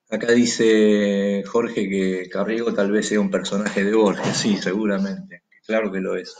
Acá 0.09 0.31
dice 0.31 1.43
Jorge 1.45 1.87
que 1.89 2.29
Carriego 2.29 2.73
tal 2.73 2.91
vez 2.91 3.07
sea 3.07 3.19
un 3.19 3.31
personaje 3.31 3.83
de 3.83 3.93
Borges, 3.93 4.35
sí, 4.35 4.57
seguramente, 4.57 5.43
claro 5.65 5.91
que 5.91 5.99
lo 5.99 6.15
es. 6.15 6.35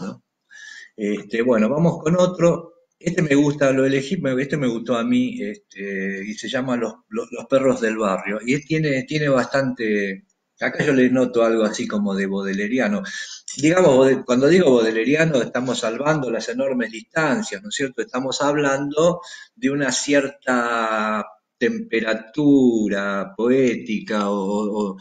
Este, 0.95 1.41
bueno, 1.41 1.69
vamos 1.69 2.01
con 2.01 2.15
otro. 2.17 2.71
Este 2.99 3.21
me 3.21 3.35
gusta, 3.35 3.71
lo 3.71 3.85
elegí, 3.85 4.21
este 4.39 4.57
me 4.57 4.67
gustó 4.67 4.95
a 4.95 5.03
mí, 5.03 5.41
este, 5.41 6.23
y 6.25 6.33
se 6.35 6.47
llama 6.47 6.77
Los, 6.77 6.93
los, 7.09 7.45
perros 7.49 7.81
del 7.81 7.97
barrio. 7.97 8.39
Y 8.45 8.63
tiene, 8.63 9.03
tiene 9.03 9.27
bastante, 9.29 10.23
acá 10.59 10.83
yo 10.83 10.93
le 10.93 11.09
noto 11.09 11.43
algo 11.43 11.63
así 11.63 11.87
como 11.87 12.15
de 12.15 12.25
bodeleriano 12.27 13.03
digamos, 13.57 14.23
cuando 14.25 14.47
digo 14.47 14.71
bodeleriano, 14.71 15.41
estamos 15.41 15.79
salvando 15.79 16.31
las 16.31 16.49
enormes 16.49 16.91
distancias, 16.91 17.61
¿no 17.61 17.69
es 17.69 17.75
cierto? 17.75 18.01
Estamos 18.01 18.41
hablando 18.41 19.21
de 19.55 19.69
una 19.69 19.91
cierta 19.91 21.25
temperatura 21.57 23.33
poética 23.35 24.29
o, 24.29 24.97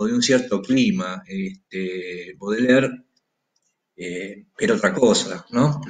de 0.00 0.12
un 0.12 0.22
cierto 0.22 0.60
clima. 0.62 1.22
Este, 1.26 2.34
Baudelaire 2.38 3.04
eh, 3.96 4.46
era 4.58 4.74
otra 4.74 4.94
cosa, 4.94 5.46
¿no? 5.50 5.80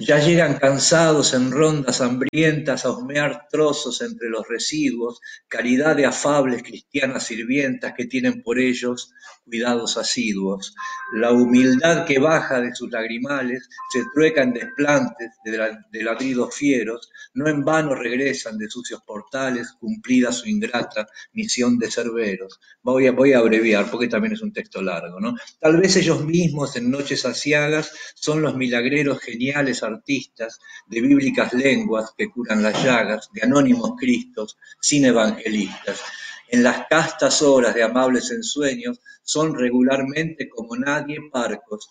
Ya 0.00 0.18
llegan 0.18 0.58
cansados 0.58 1.34
en 1.34 1.52
rondas 1.52 2.00
hambrientas 2.00 2.84
a 2.84 2.90
husmear 2.90 3.46
trozos 3.48 4.02
entre 4.02 4.28
los 4.28 4.48
residuos, 4.48 5.20
caridad 5.46 5.94
de 5.94 6.06
afables 6.06 6.64
cristianas 6.64 7.26
sirvientas 7.26 7.94
que 7.96 8.06
tienen 8.06 8.42
por 8.42 8.58
ellos 8.58 9.12
cuidados 9.44 9.96
asiduos. 9.96 10.74
La 11.12 11.30
humildad 11.30 12.06
que 12.06 12.18
baja 12.18 12.60
de 12.60 12.74
sus 12.74 12.90
lagrimales 12.90 13.68
se 13.92 14.02
trueca 14.12 14.42
en 14.42 14.54
desplantes 14.54 15.30
de, 15.44 16.02
ladridos 16.02 16.54
fieros, 16.54 17.10
no 17.34 17.48
en 17.48 17.64
vano 17.64 17.94
regresan 17.94 18.58
de 18.58 18.68
sucios 18.68 19.00
portales, 19.06 19.74
cumplida 19.78 20.32
su 20.32 20.48
ingrata 20.48 21.06
misión 21.32 21.78
de 21.78 21.90
cerberos. 21.90 22.58
Voy 22.82 23.06
a, 23.06 23.12
voy 23.12 23.32
a 23.32 23.38
abreviar 23.38 23.90
porque 23.90 24.08
también 24.08 24.32
es 24.32 24.42
un 24.42 24.52
texto 24.52 24.82
largo, 24.82 25.20
¿no? 25.20 25.36
Tal 25.60 25.76
vez 25.76 25.94
ellos 25.96 26.24
mismos 26.24 26.74
en 26.76 26.90
noches 26.90 27.24
asiagas 27.26 27.92
son 28.14 28.42
los 28.42 28.56
milagreros 28.56 29.20
geniales 29.20 29.83
artistas 29.84 30.58
de 30.86 31.00
bíblicas 31.00 31.52
lenguas 31.52 32.12
que 32.16 32.30
curan 32.30 32.62
las 32.62 32.82
llagas, 32.82 33.30
de 33.32 33.42
anónimos 33.42 33.92
cristos, 33.96 34.56
sin 34.80 35.04
evangelistas. 35.04 36.00
En 36.48 36.62
las 36.62 36.86
castas 36.88 37.42
horas 37.42 37.74
de 37.74 37.82
amables 37.82 38.30
ensueños 38.30 39.00
son 39.22 39.54
regularmente 39.54 40.48
como 40.48 40.76
nadie 40.76 41.18
parcos 41.32 41.90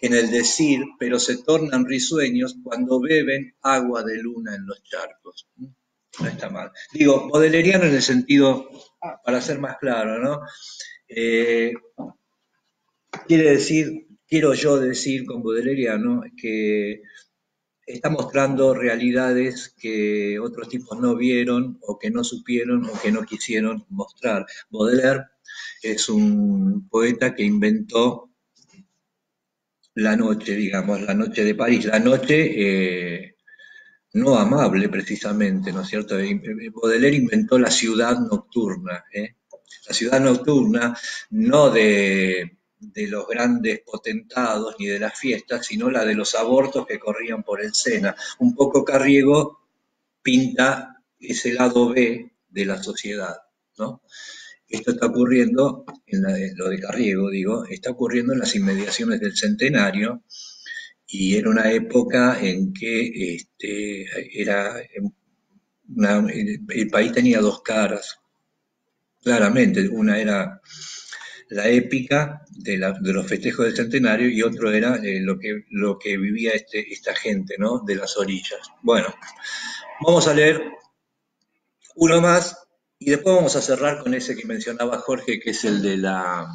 en 0.00 0.14
el 0.14 0.30
decir, 0.30 0.82
pero 0.98 1.18
se 1.18 1.42
tornan 1.42 1.86
risueños 1.86 2.56
cuando 2.62 3.00
beben 3.00 3.54
agua 3.62 4.02
de 4.02 4.18
luna 4.18 4.54
en 4.54 4.66
los 4.66 4.82
charcos. 4.82 5.48
No 5.56 6.28
está 6.28 6.48
mal. 6.48 6.72
Digo, 6.92 7.28
modeleriano 7.28 7.84
en 7.84 7.94
el 7.94 8.02
sentido, 8.02 8.68
para 9.24 9.40
ser 9.40 9.58
más 9.58 9.76
claro, 9.78 10.18
¿no? 10.18 10.40
Eh, 11.08 11.72
quiere 13.26 13.50
decir, 13.50 14.05
quiero 14.26 14.54
yo 14.54 14.78
decir 14.78 15.24
con 15.24 15.42
Bodeleriano 15.42 16.22
que 16.36 17.02
está 17.86 18.10
mostrando 18.10 18.74
realidades 18.74 19.74
que 19.78 20.38
otros 20.40 20.68
tipos 20.68 20.98
no 20.98 21.14
vieron 21.14 21.78
o 21.82 21.98
que 21.98 22.10
no 22.10 22.24
supieron 22.24 22.84
o 22.86 23.00
que 23.00 23.12
no 23.12 23.22
quisieron 23.22 23.86
mostrar. 23.90 24.44
Baudelaire 24.70 25.26
es 25.82 26.08
un 26.08 26.88
poeta 26.88 27.34
que 27.34 27.44
inventó 27.44 28.30
la 29.94 30.16
noche, 30.16 30.56
digamos, 30.56 31.00
la 31.00 31.14
noche 31.14 31.44
de 31.44 31.54
París, 31.54 31.86
la 31.86 32.00
noche 32.00 32.52
eh, 32.56 33.36
no 34.14 34.36
amable 34.36 34.88
precisamente, 34.88 35.72
¿no 35.72 35.82
es 35.82 35.88
cierto? 35.88 36.16
Baudelaire 36.74 37.16
inventó 37.16 37.58
la 37.58 37.70
ciudad 37.70 38.18
nocturna, 38.18 39.04
¿eh? 39.12 39.36
la 39.88 39.94
ciudad 39.94 40.20
nocturna 40.20 40.98
no 41.30 41.70
de 41.70 42.58
de 42.92 43.08
los 43.08 43.26
grandes 43.26 43.80
potentados 43.80 44.76
ni 44.78 44.86
de 44.86 44.98
las 44.98 45.18
fiestas, 45.18 45.66
sino 45.66 45.90
la 45.90 46.04
de 46.04 46.14
los 46.14 46.34
abortos 46.34 46.86
que 46.86 46.98
corrían 46.98 47.42
por 47.42 47.60
el 47.60 47.74
Sena. 47.74 48.14
Un 48.38 48.54
poco 48.54 48.84
Carriego 48.84 49.60
pinta 50.22 51.02
ese 51.18 51.52
lado 51.52 51.90
B 51.90 52.32
de 52.48 52.64
la 52.64 52.82
sociedad, 52.82 53.36
¿no? 53.78 54.02
Esto 54.68 54.92
está 54.92 55.06
ocurriendo, 55.06 55.84
en 56.06 56.22
lo 56.56 56.68
de 56.68 56.80
Carriego 56.80 57.30
digo, 57.30 57.64
está 57.66 57.90
ocurriendo 57.90 58.32
en 58.32 58.40
las 58.40 58.54
inmediaciones 58.56 59.20
del 59.20 59.36
centenario 59.36 60.24
y 61.06 61.36
era 61.36 61.50
una 61.50 61.70
época 61.70 62.40
en 62.40 62.72
que 62.72 63.36
este, 63.36 64.42
era 64.42 64.80
el 64.80 65.12
país 66.90 67.12
tenía 67.12 67.40
dos 67.40 67.62
caras, 67.62 68.18
claramente, 69.22 69.88
una 69.88 70.18
era 70.18 70.60
la 71.48 71.68
épica 71.68 72.44
de, 72.50 72.78
los 72.78 73.26
festejos 73.26 73.66
del 73.66 73.76
centenario 73.76 74.28
y 74.28 74.42
otro 74.42 74.72
era 74.72 74.96
eh, 74.96 75.20
lo, 75.20 75.38
que, 75.38 76.16
vivía 76.16 76.52
este, 76.52 76.92
esta 76.92 77.14
gente, 77.14 77.56
¿no? 77.58 77.80
De 77.80 77.94
las 77.94 78.16
orillas. 78.16 78.60
Bueno, 78.82 79.14
vamos 80.00 80.26
a 80.26 80.34
leer 80.34 80.62
uno 81.94 82.20
más 82.20 82.66
y 82.98 83.10
después 83.10 83.36
vamos 83.36 83.56
a 83.56 83.62
cerrar 83.62 84.02
con 84.02 84.14
ese 84.14 84.36
que 84.36 84.46
mencionaba 84.46 84.98
Jorge, 84.98 85.38
que 85.38 85.50
es 85.50 85.64
el 85.64 85.82
de 85.82 85.96
la 85.98 86.46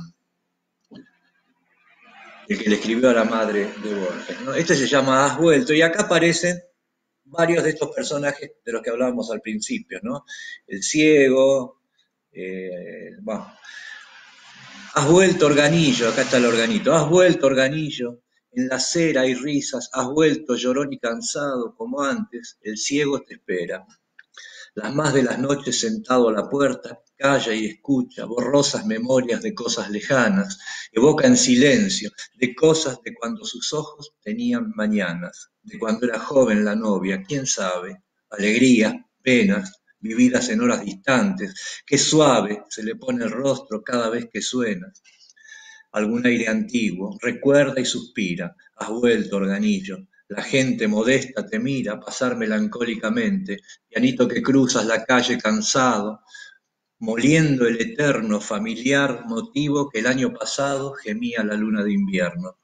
el 2.49 2.61
que 2.61 2.69
le 2.69 2.75
escribió 2.75 3.09
a 3.09 3.13
la 3.13 3.23
madre 3.23 3.71
de 3.81 3.93
Borges. 3.95 4.37
Este 4.57 4.75
se 4.75 4.87
llama 4.87 5.25
Has 5.25 5.37
vuelto 5.37 5.73
y 5.73 5.81
acá 5.81 6.03
aparecen 6.03 6.61
varios 7.23 7.63
de 7.63 7.69
estos 7.69 7.91
personajes 7.95 8.51
de 8.65 8.71
los 8.73 8.81
que 8.81 8.89
hablábamos 8.89 9.31
al 9.31 9.39
principio, 9.39 9.99
¿no? 10.03 10.25
El 10.67 10.83
ciego, 10.83 11.81
eh, 12.33 13.15
Has 14.93 15.07
vuelto, 15.07 15.45
organillo, 15.45 16.09
acá 16.09 16.23
está 16.23 16.35
el 16.35 16.45
organito, 16.45 16.93
has 16.93 17.07
vuelto, 17.07 17.47
organillo, 17.47 18.23
en 18.51 18.67
la 18.67 18.75
acera 18.75 19.21
hay 19.21 19.35
risas, 19.35 19.89
has 19.93 20.05
vuelto 20.07 20.55
llorón 20.55 20.91
y 20.91 20.99
cansado, 20.99 21.73
como 21.77 22.01
antes, 22.01 22.57
el 22.61 22.77
ciego 22.77 23.21
te 23.21 23.35
espera. 23.35 23.85
Las 24.73 24.93
más 24.93 25.13
de 25.13 25.23
las 25.23 25.39
noches 25.39 25.79
sentado 25.79 26.27
a 26.27 26.33
la 26.33 26.49
puerta, 26.49 26.99
calla 27.15 27.53
y 27.53 27.67
escucha, 27.67 28.25
borrosas 28.25 28.85
memorias 28.85 29.41
de 29.41 29.53
cosas 29.53 29.89
lejanas, 29.89 30.59
evoca 30.91 31.25
en 31.25 31.37
silencio, 31.37 32.11
de 32.35 32.53
cosas 32.53 33.01
de 33.01 33.13
cuando 33.13 33.45
sus 33.45 33.71
ojos 33.71 34.13
tenían 34.21 34.73
mañanas, 34.75 35.51
de 35.61 35.79
cuando 35.79 36.05
era 36.05 36.19
joven 36.19 36.65
la 36.65 36.75
novia, 36.75 37.23
quién 37.25 37.47
sabe, 37.47 38.03
alegría, 38.29 39.05
penas, 39.23 39.80
vividas 40.01 40.49
en 40.49 40.61
horas 40.61 40.83
distantes, 40.83 41.81
qué 41.85 41.97
suave 41.97 42.63
se 42.69 42.83
le 42.83 42.95
pone 42.95 43.23
el 43.23 43.31
rostro 43.31 43.83
cada 43.83 44.09
vez 44.09 44.27
que 44.31 44.41
suena. 44.41 44.91
Algún 45.93 46.25
aire 46.25 46.47
antiguo, 46.47 47.17
recuerda 47.21 47.79
y 47.79 47.85
suspira, 47.85 48.55
has 48.77 48.89
vuelto, 48.89 49.37
organillo, 49.37 50.07
la 50.29 50.41
gente 50.41 50.87
modesta 50.87 51.45
te 51.45 51.59
mira 51.59 51.99
pasar 51.99 52.37
melancólicamente, 52.37 53.59
pianito 53.89 54.29
que 54.29 54.41
cruzas 54.41 54.85
la 54.85 55.03
calle 55.03 55.37
cansado, 55.37 56.21
moliendo 56.99 57.67
el 57.67 57.81
eterno 57.81 58.39
familiar 58.39 59.25
motivo 59.27 59.89
que 59.89 59.99
el 59.99 60.07
año 60.07 60.31
pasado 60.31 60.93
gemía 60.93 61.43
la 61.43 61.55
luna 61.55 61.83
de 61.83 61.91
invierno. 61.91 62.60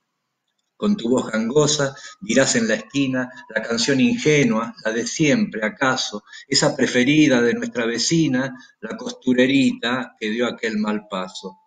Con 0.77 0.95
tu 0.95 1.09
voz 1.09 1.31
gangosa 1.31 1.95
dirás 2.21 2.55
en 2.55 2.67
la 2.67 2.75
esquina 2.75 3.29
la 3.53 3.63
canción 3.63 3.99
ingenua, 3.99 4.75
la 4.85 4.91
de 4.91 5.07
siempre, 5.07 5.65
acaso, 5.65 6.23
esa 6.47 6.75
preferida 6.75 7.41
de 7.41 7.55
nuestra 7.55 7.87
vecina, 7.87 8.55
la 8.81 8.95
costurerita 8.95 10.15
que 10.19 10.29
dio 10.29 10.45
aquel 10.45 10.77
mal 10.77 11.07
paso. 11.09 11.57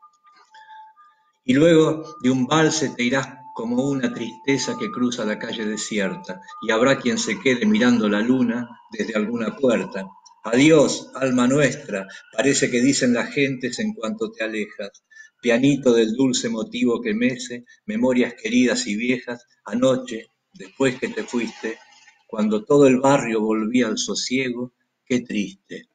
Y 1.45 1.55
luego 1.55 2.17
de 2.23 2.31
un 2.31 2.47
valse 2.47 2.91
te 2.91 3.03
irás 3.03 3.29
como 3.53 3.83
una 3.83 4.13
tristeza 4.15 4.77
que 4.79 4.91
cruza 4.91 5.25
la 5.25 5.39
calle 5.39 5.67
desierta, 5.67 6.41
y 6.63 6.71
habrá 6.71 6.99
quien 6.99 7.19
se 7.19 7.39
quede 7.41 7.67
mirando 7.67 8.09
la 8.09 8.21
luna 8.21 8.69
desde 8.91 9.17
alguna 9.17 9.57
puerta. 9.57 10.07
Adiós, 10.45 11.11
alma 11.17 11.47
nuestra, 11.47 12.07
parece 12.33 12.71
que 12.71 12.81
dicen 12.81 13.13
las 13.13 13.31
gentes 13.31 13.79
en 13.81 13.93
cuanto 13.93 14.31
te 14.31 14.45
alejas. 14.45 15.03
Pianito 15.41 15.93
del 15.95 16.15
dulce 16.15 16.49
motivo 16.49 17.01
que 17.01 17.15
mece, 17.15 17.65
memorias 17.87 18.35
queridas 18.35 18.87
y 18.87 18.97
viejas, 18.97 19.47
anoche, 19.65 20.27
después 20.53 20.99
que 20.99 21.09
te 21.09 21.25
fuiste, 21.25 21.79
cuando 22.27 22.65
todo 22.65 22.87
el 22.87 23.01
barrio 23.01 23.41
volvía 23.41 23.89
al 23.89 23.99
sosiego, 23.99 24.73
qué 25.05 25.21
triste, 25.21 25.89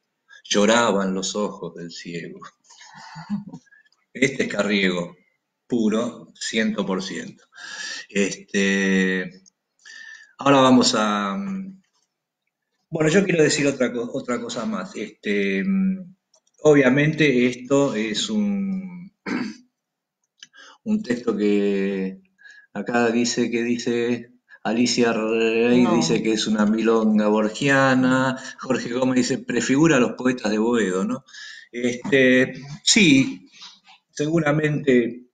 lloraban 0.44 1.14
los 1.14 1.34
ojos 1.34 1.74
del 1.74 1.90
ciego. 1.90 2.40
Este 4.12 4.44
es 4.44 4.48
Carriego, 4.52 5.16
puro, 5.66 6.32
ciento 6.34 6.86
por 6.86 7.02
ciento. 7.02 7.44
Este, 8.08 9.42
ahora 10.38 10.60
vamos 10.60 10.94
a... 10.96 11.36
Bueno, 12.88 13.10
yo 13.10 13.24
quiero 13.24 13.42
decir 13.42 13.66
otra, 13.66 13.92
otra 13.94 14.40
cosa 14.40 14.64
más. 14.64 14.96
Este, 14.96 15.64
obviamente 16.62 17.46
esto 17.46 17.94
es 17.94 18.30
un, 18.30 18.95
un 20.84 21.02
texto 21.02 21.36
que 21.36 22.20
acá 22.72 23.10
dice 23.10 23.50
que 23.50 23.62
dice 23.62 24.32
Alicia 24.62 25.12
Rey 25.12 25.86
dice 25.94 26.22
que 26.22 26.32
es 26.32 26.46
una 26.46 26.66
milonga 26.66 27.28
borgiana, 27.28 28.36
Jorge 28.58 28.92
Gómez 28.92 29.16
dice 29.16 29.38
prefigura 29.38 29.96
a 29.96 30.00
los 30.00 30.12
poetas 30.12 30.50
de 30.50 30.58
Boedo, 30.58 31.04
¿no? 31.04 31.24
Este, 31.70 32.54
sí, 32.82 33.48
seguramente 34.10 35.26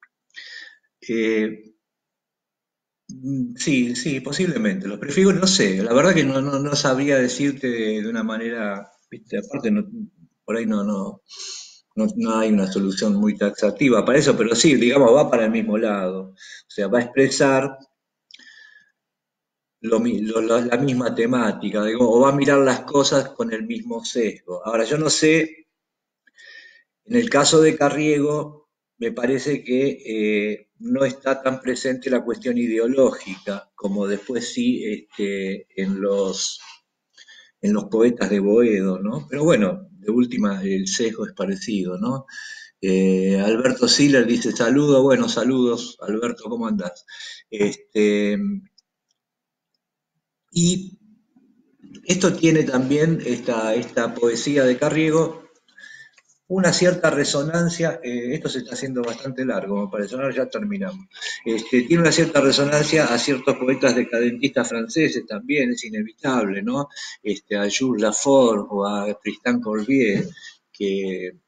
eh, 1.09 1.75
mm, 3.09 3.55
sí, 3.57 3.97
sí, 3.97 4.21
posiblemente. 4.21 4.89
Los 4.89 4.99
prefiguro, 4.99 5.39
no 5.39 5.47
sé, 5.47 5.83
la 5.83 5.93
verdad 5.93 6.15
que 6.15 6.25
no, 6.25 6.41
no, 6.41 6.77
sabría 6.77 7.17
decirte 7.19 7.69
de, 7.69 8.09
una 8.09 8.23
manera, 8.23 8.91
¿viste? 9.11 9.39
aparte 9.39 9.73
por 10.45 10.57
ahí 10.57 10.67
no, 10.67 10.85
no, 10.85 11.23
no, 11.95 12.39
hay 12.39 12.51
una 12.51 12.71
solución 12.71 13.15
muy 13.17 13.37
taxativa 13.37 14.05
para 14.05 14.19
eso, 14.19 14.37
pero 14.37 14.55
sí, 14.55 14.77
digamos, 14.77 15.15
va 15.15 15.31
para 15.31 15.45
el 15.45 15.51
mismo 15.51 15.77
lado. 15.79 16.31
O 16.31 16.71
sea, 16.71 16.89
va 16.89 16.99
a 16.99 17.03
expresar 17.03 17.79
la 19.81 19.99
misma 20.79 21.15
temática, 21.15 21.85
o 21.99 22.21
va 22.21 22.29
a 22.31 22.37
mirar 22.37 22.59
las 22.59 22.81
cosas 22.83 23.31
con 23.31 23.53
el 23.53 23.65
mismo 23.65 24.05
sesgo. 24.05 24.65
Ahora, 24.65 24.85
yo 24.85 24.97
no 24.97 25.11
sé, 25.11 25.67
en 27.05 27.17
el 27.17 27.29
caso 27.29 27.61
de 27.61 27.77
Carriego, 27.77 28.71
me 28.99 29.11
parece 29.11 29.65
que 29.65 29.99
eh, 30.07 30.69
no 30.79 31.05
está 31.05 31.43
tan 31.43 31.61
presente 31.61 32.11
la 32.11 32.25
cuestión 32.25 32.57
ideológica 32.59 33.71
como 33.75 34.07
después 34.07 34.53
sí 34.53 34.85
este, 34.85 35.67
en, 35.77 36.01
los, 36.01 36.61
en 37.61 37.73
los 37.73 37.85
poetas 37.87 38.31
de 38.31 38.39
Boedo, 38.39 39.01
¿no? 39.01 39.27
Pero 39.29 39.43
bueno, 39.43 39.89
de 40.03 40.11
última 40.11 40.63
el 40.63 40.87
sesgo 40.87 41.27
es 41.27 41.33
parecido, 41.33 41.99
¿no? 41.99 42.27
Eh, 42.81 43.41
Alberto 43.41 43.87
Siller 43.87 44.27
dice 44.27 44.51
saludos, 44.51 45.03
bueno, 45.03 45.29
saludos, 45.29 45.97
Alberto, 46.01 46.45
¿cómo 46.49 46.67
andás? 46.67 47.07
Este, 47.49 48.37
y 50.51 50.99
esto 52.05 52.33
tiene 52.33 52.65
también, 52.65 53.23
esta, 53.25 53.75
esta 53.75 54.15
poesía 54.15 54.65
de 54.65 54.77
Carriego, 54.77 55.42
una 56.53 56.71
cierta 56.73 57.09
resonancia, 57.09 57.99
eh, 58.03 58.35
esto 58.35 58.51
se 58.51 58.59
está 58.59 58.75
haciendo 58.75 59.03
bastante 59.03 59.43
largo, 59.45 59.91
parece, 59.91 60.17
ahora 60.17 60.35
ya 60.35 60.47
terminamos, 60.51 61.07
este, 61.47 61.83
tiene 61.83 62.03
una 62.03 62.13
cierta 62.13 62.43
resonancia 62.43 63.07
a 63.07 63.19
ciertos 63.19 63.57
poetas 63.57 63.97
decadentistas 63.97 64.69
franceses 64.69 65.25
también, 65.27 65.71
es 65.71 65.83
inevitable, 65.85 66.63
¿no? 66.63 66.89
Este, 67.23 67.57
a 67.57 67.69
Jules 67.71 68.03
Lafort 68.03 68.67
o 68.71 68.87
a 68.87 69.19
Tristan 69.19 69.63
Corbier, 69.63 70.29
que 70.71 71.39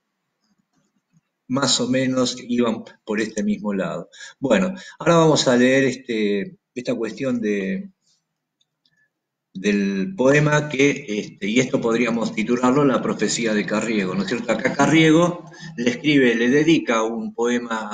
más 1.48 1.78
o 1.80 1.88
menos 1.88 2.36
iban 2.40 2.84
por 3.04 3.20
este 3.20 3.42
mismo 3.42 3.74
lado. 3.74 4.08
Bueno, 4.40 4.74
ahora 4.98 5.16
vamos 5.16 5.46
a 5.46 5.56
leer 5.56 5.84
este, 5.84 6.56
esta 6.74 6.94
cuestión 6.94 7.42
de, 7.42 7.90
del 9.54 10.14
poema 10.16 10.68
que, 10.68 11.06
este, 11.06 11.46
y 11.48 11.60
esto 11.60 11.80
podríamos 11.80 12.34
titularlo 12.34 12.84
La 12.84 13.00
profecía 13.00 13.54
de 13.54 13.64
Carriego, 13.64 14.14
¿no 14.14 14.22
es 14.22 14.28
cierto? 14.28 14.50
Acá 14.50 14.74
Carriego 14.74 15.44
le 15.76 15.90
escribe, 15.90 16.34
le 16.34 16.50
dedica 16.50 17.04
un 17.04 17.32
poema 17.32 17.88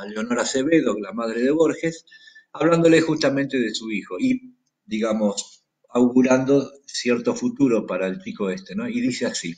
a 0.00 0.06
Leonora 0.06 0.42
Acevedo, 0.42 0.96
la 1.00 1.12
madre 1.12 1.42
de 1.42 1.50
Borges, 1.50 2.06
hablándole 2.52 3.00
justamente 3.00 3.58
de 3.58 3.74
su 3.74 3.90
hijo 3.90 4.16
y, 4.20 4.54
digamos, 4.84 5.64
augurando 5.88 6.70
cierto 6.86 7.34
futuro 7.34 7.86
para 7.86 8.06
el 8.06 8.22
chico 8.22 8.48
este, 8.48 8.76
¿no? 8.76 8.88
Y 8.88 9.00
dice 9.00 9.26
así, 9.26 9.56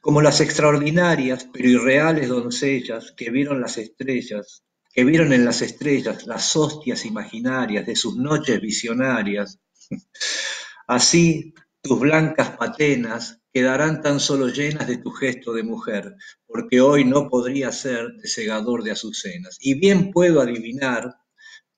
como 0.00 0.22
las 0.22 0.40
extraordinarias 0.40 1.48
pero 1.52 1.68
irreales 1.68 2.28
doncellas 2.28 3.12
que 3.16 3.30
vieron 3.30 3.60
las 3.60 3.78
estrellas, 3.78 4.62
que 4.92 5.04
vieron 5.04 5.32
en 5.32 5.44
las 5.44 5.60
estrellas 5.60 6.26
las 6.28 6.54
hostias 6.56 7.04
imaginarias 7.04 7.84
de 7.84 7.96
sus 7.96 8.16
noches 8.16 8.60
visionarias, 8.60 9.58
Así 10.86 11.54
tus 11.82 11.98
blancas 11.98 12.56
patenas 12.56 13.40
quedarán 13.52 14.02
tan 14.02 14.20
solo 14.20 14.48
llenas 14.48 14.86
de 14.86 14.98
tu 14.98 15.10
gesto 15.10 15.52
de 15.52 15.62
mujer, 15.62 16.14
porque 16.46 16.80
hoy 16.80 17.04
no 17.04 17.28
podría 17.28 17.72
ser 17.72 18.12
de 18.14 18.28
segador 18.28 18.82
de 18.82 18.92
azucenas. 18.92 19.56
Y 19.60 19.74
bien 19.74 20.10
puedo 20.12 20.40
adivinar, 20.40 21.16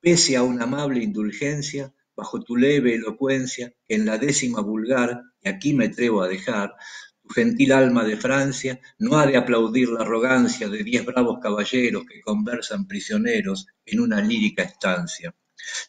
pese 0.01 0.37
a 0.37 0.43
una 0.43 0.65
amable 0.65 1.03
indulgencia, 1.03 1.95
bajo 2.15 2.43
tu 2.43 2.57
leve 2.57 2.95
elocuencia, 2.95 3.73
que 3.87 3.95
en 3.95 4.07
la 4.07 4.19
décima 4.19 4.61
vulgar, 4.61 5.23
y 5.41 5.49
aquí 5.49 5.73
me 5.73 5.87
atrevo 5.87 6.23
a 6.23 6.29
dejar, 6.29 6.75
tu 7.23 7.29
gentil 7.29 7.73
alma 7.73 8.05
de 8.05 8.17
Francia 8.17 8.81
no 8.99 9.19
ha 9.19 9.27
de 9.27 9.37
aplaudir 9.37 9.89
la 9.89 10.03
arrogancia 10.03 10.69
de 10.69 10.83
diez 10.83 11.05
bravos 11.07 11.39
caballeros 11.41 12.05
que 12.05 12.21
conversan 12.21 12.87
prisioneros 12.87 13.67
en 13.87 14.01
una 14.01 14.21
lírica 14.21 14.63
estancia. 14.63 15.35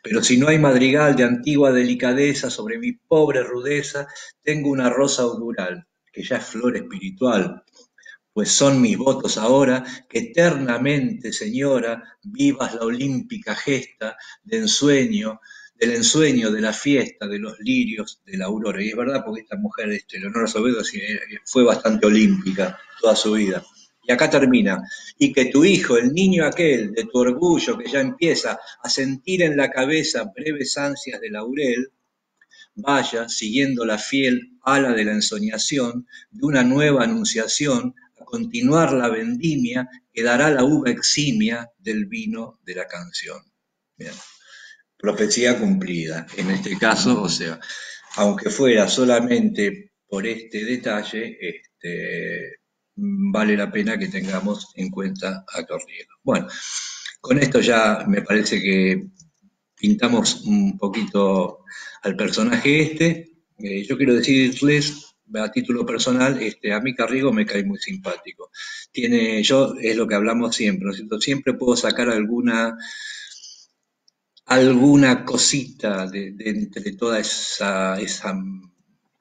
Pero 0.02 0.24
si 0.24 0.38
no 0.38 0.48
hay 0.48 0.60
madrigal 0.60 1.16
de 1.16 1.24
antigua 1.24 1.72
delicadeza 1.72 2.50
sobre 2.50 2.78
mi 2.78 2.94
pobre 2.94 3.44
rudeza, 3.44 4.08
tengo 4.42 4.70
una 4.70 4.90
rosa 4.90 5.24
augural, 5.24 5.88
que 6.12 6.24
ya 6.24 6.38
es 6.38 6.46
flor 6.46 6.78
espiritual, 6.78 7.64
pues 8.34 8.52
son 8.52 8.82
mis 8.82 8.98
votos 8.98 9.38
ahora 9.38 9.84
que 10.10 10.20
eternamente, 10.20 11.32
señora, 11.32 12.18
vivas 12.24 12.74
la 12.74 12.82
olímpica 12.82 13.56
gesta 13.56 14.18
de 14.44 14.58
ensueño, 14.58 15.40
del 15.76 15.92
ensueño 15.92 16.52
de 16.52 16.62
la 16.62 16.74
fiesta 16.74 17.28
de 17.28 17.40
los 17.40 17.60
lirios 17.60 18.22
de 18.26 18.38
la 18.38 18.46
aurora. 18.46 18.84
Y 18.84 18.90
es 18.90 18.96
verdad 18.96 19.24
porque 19.24 19.42
esta 19.42 19.58
mujer, 19.58 19.92
este, 19.92 20.20
Leonora 20.20 20.48
Sobedo, 20.48 20.82
fue 21.46 21.64
bastante 21.64 22.08
olímpica 22.08 22.80
toda 23.00 23.16
su 23.16 23.34
vida. 23.34 23.64
Y 24.04 24.12
acá 24.12 24.30
termina. 24.30 24.84
Y 25.18 25.32
que 25.32 25.46
tu 25.46 25.64
hijo, 25.64 25.98
el 25.98 26.14
niño 26.14 26.46
aquel 26.46 26.94
de 26.94 27.06
tu 27.06 27.20
orgullo 27.20 27.78
que 27.78 27.90
ya 27.90 28.02
empieza 28.02 28.60
a 28.82 28.90
sentir 28.90 29.42
en 29.44 29.56
la 29.56 29.72
cabeza 29.72 30.32
breves 30.36 30.78
ansias 30.78 31.22
de 31.22 31.30
laurel, 31.30 31.92
vaya 32.76 33.30
siguiendo 33.30 33.86
la 33.86 33.98
fiel 33.98 34.58
ala 34.64 34.94
de 34.94 35.06
la 35.06 35.14
ensoñación 35.14 36.08
de 36.32 36.46
una 36.46 36.64
nueva 36.64 37.04
anunciación 37.04 37.96
a 38.20 38.26
continuar 38.26 38.94
la 38.94 39.10
vendimia 39.10 39.88
que 40.12 40.24
dará 40.24 40.50
la 40.50 40.64
uva 40.64 40.90
eximia 40.90 41.72
del 41.78 42.06
vino 42.06 42.60
de 42.64 42.76
la 42.76 42.88
canción. 42.88 43.42
Profecía 44.98 45.60
cumplida. 45.60 46.26
En 46.38 46.52
este 46.52 46.78
caso, 46.78 47.22
o 47.22 47.30
sea, 47.30 47.60
aunque 48.16 48.50
fuera 48.50 48.88
solamente 48.88 49.92
por 50.08 50.28
este 50.28 50.64
detalle, 50.64 51.38
este, 51.40 52.63
vale 52.96 53.58
la 53.58 53.72
pena 53.72 53.98
que 53.98 54.08
tengamos 54.08 54.72
en 54.76 54.90
cuenta 54.90 55.46
a 55.48 55.66
Carriego. 55.66 56.12
Bueno, 56.24 56.48
con 57.22 57.40
esto 57.40 57.60
ya 57.62 58.06
me 58.08 58.22
parece 58.22 58.62
que 58.62 59.08
pintamos 59.76 60.42
un 60.46 60.78
poquito 60.78 61.60
al 62.04 62.16
personaje 62.16 62.82
este. 62.82 63.32
Eh, 63.58 63.84
yo 63.84 63.98
quiero 63.98 64.16
decirles 64.16 65.16
a 65.36 65.52
título 65.52 65.86
personal, 65.86 66.42
este, 66.42 66.74
a 66.74 66.80
mí 66.80 66.94
Carriego 66.94 67.32
me 67.32 67.46
cae 67.46 67.64
muy 67.64 67.80
simpático. 67.80 68.52
Tiene, 68.92 69.42
yo 69.44 69.76
es 69.82 69.96
lo 69.96 70.08
que 70.08 70.16
hablamos 70.16 70.56
siempre, 70.56 70.90
¿no 71.10 71.20
Siempre 71.20 71.54
puedo 71.54 71.76
sacar 71.76 72.10
alguna 72.10 72.78
alguna 74.46 75.26
cosita 75.26 76.08
de, 76.08 76.36
entre 76.40 76.94
toda 76.94 77.20
esa, 77.20 78.00
esa 78.00 78.36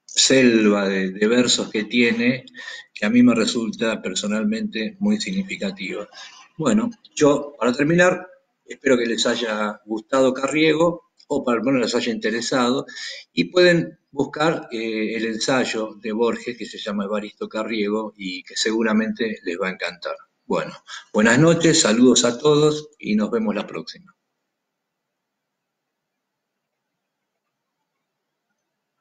selva 0.05 0.89
de, 0.89 1.27
versos 1.27 1.71
que 1.71 1.85
tiene, 1.85 2.45
a 3.05 3.11
mí 3.11 3.23
me 3.23 3.35
resulta 3.35 4.01
personalmente 4.01 4.97
muy 5.01 5.21
significativa. 5.21 6.09
Bueno, 6.57 6.91
yo 7.15 7.55
para 7.59 7.73
terminar, 7.73 8.29
espero 8.65 8.97
que 8.97 9.07
les 9.07 9.27
haya 9.27 9.81
gustado 9.85 10.33
Carriego 10.33 11.11
o 11.29 11.45
para 11.45 11.63
menos 11.63 11.81
les 11.81 11.95
haya 11.95 12.13
interesado 12.13 12.87
y 13.33 13.45
pueden 13.45 13.99
buscar 14.11 14.69
eh, 14.71 15.17
el 15.17 15.25
ensayo 15.27 15.95
de 16.01 16.13
Borges 16.13 16.57
que 16.57 16.67
se 16.67 16.79
llama 16.79 17.05
Evaristo 17.05 17.49
Carriego 17.49 18.13
y 18.17 18.43
que 18.43 18.55
seguramente 18.57 19.39
les 19.43 19.59
va 19.59 19.69
a 19.69 19.73
encantar. 19.73 20.17
Bueno, 20.45 20.73
buenas 21.13 21.39
noches, 21.39 21.81
saludos 21.81 22.25
a 22.25 22.39
todos 22.39 22.91
y 22.99 23.17
nos 23.17 23.31
vemos 23.31 23.55
la 23.55 23.67
próxima. 23.67 24.15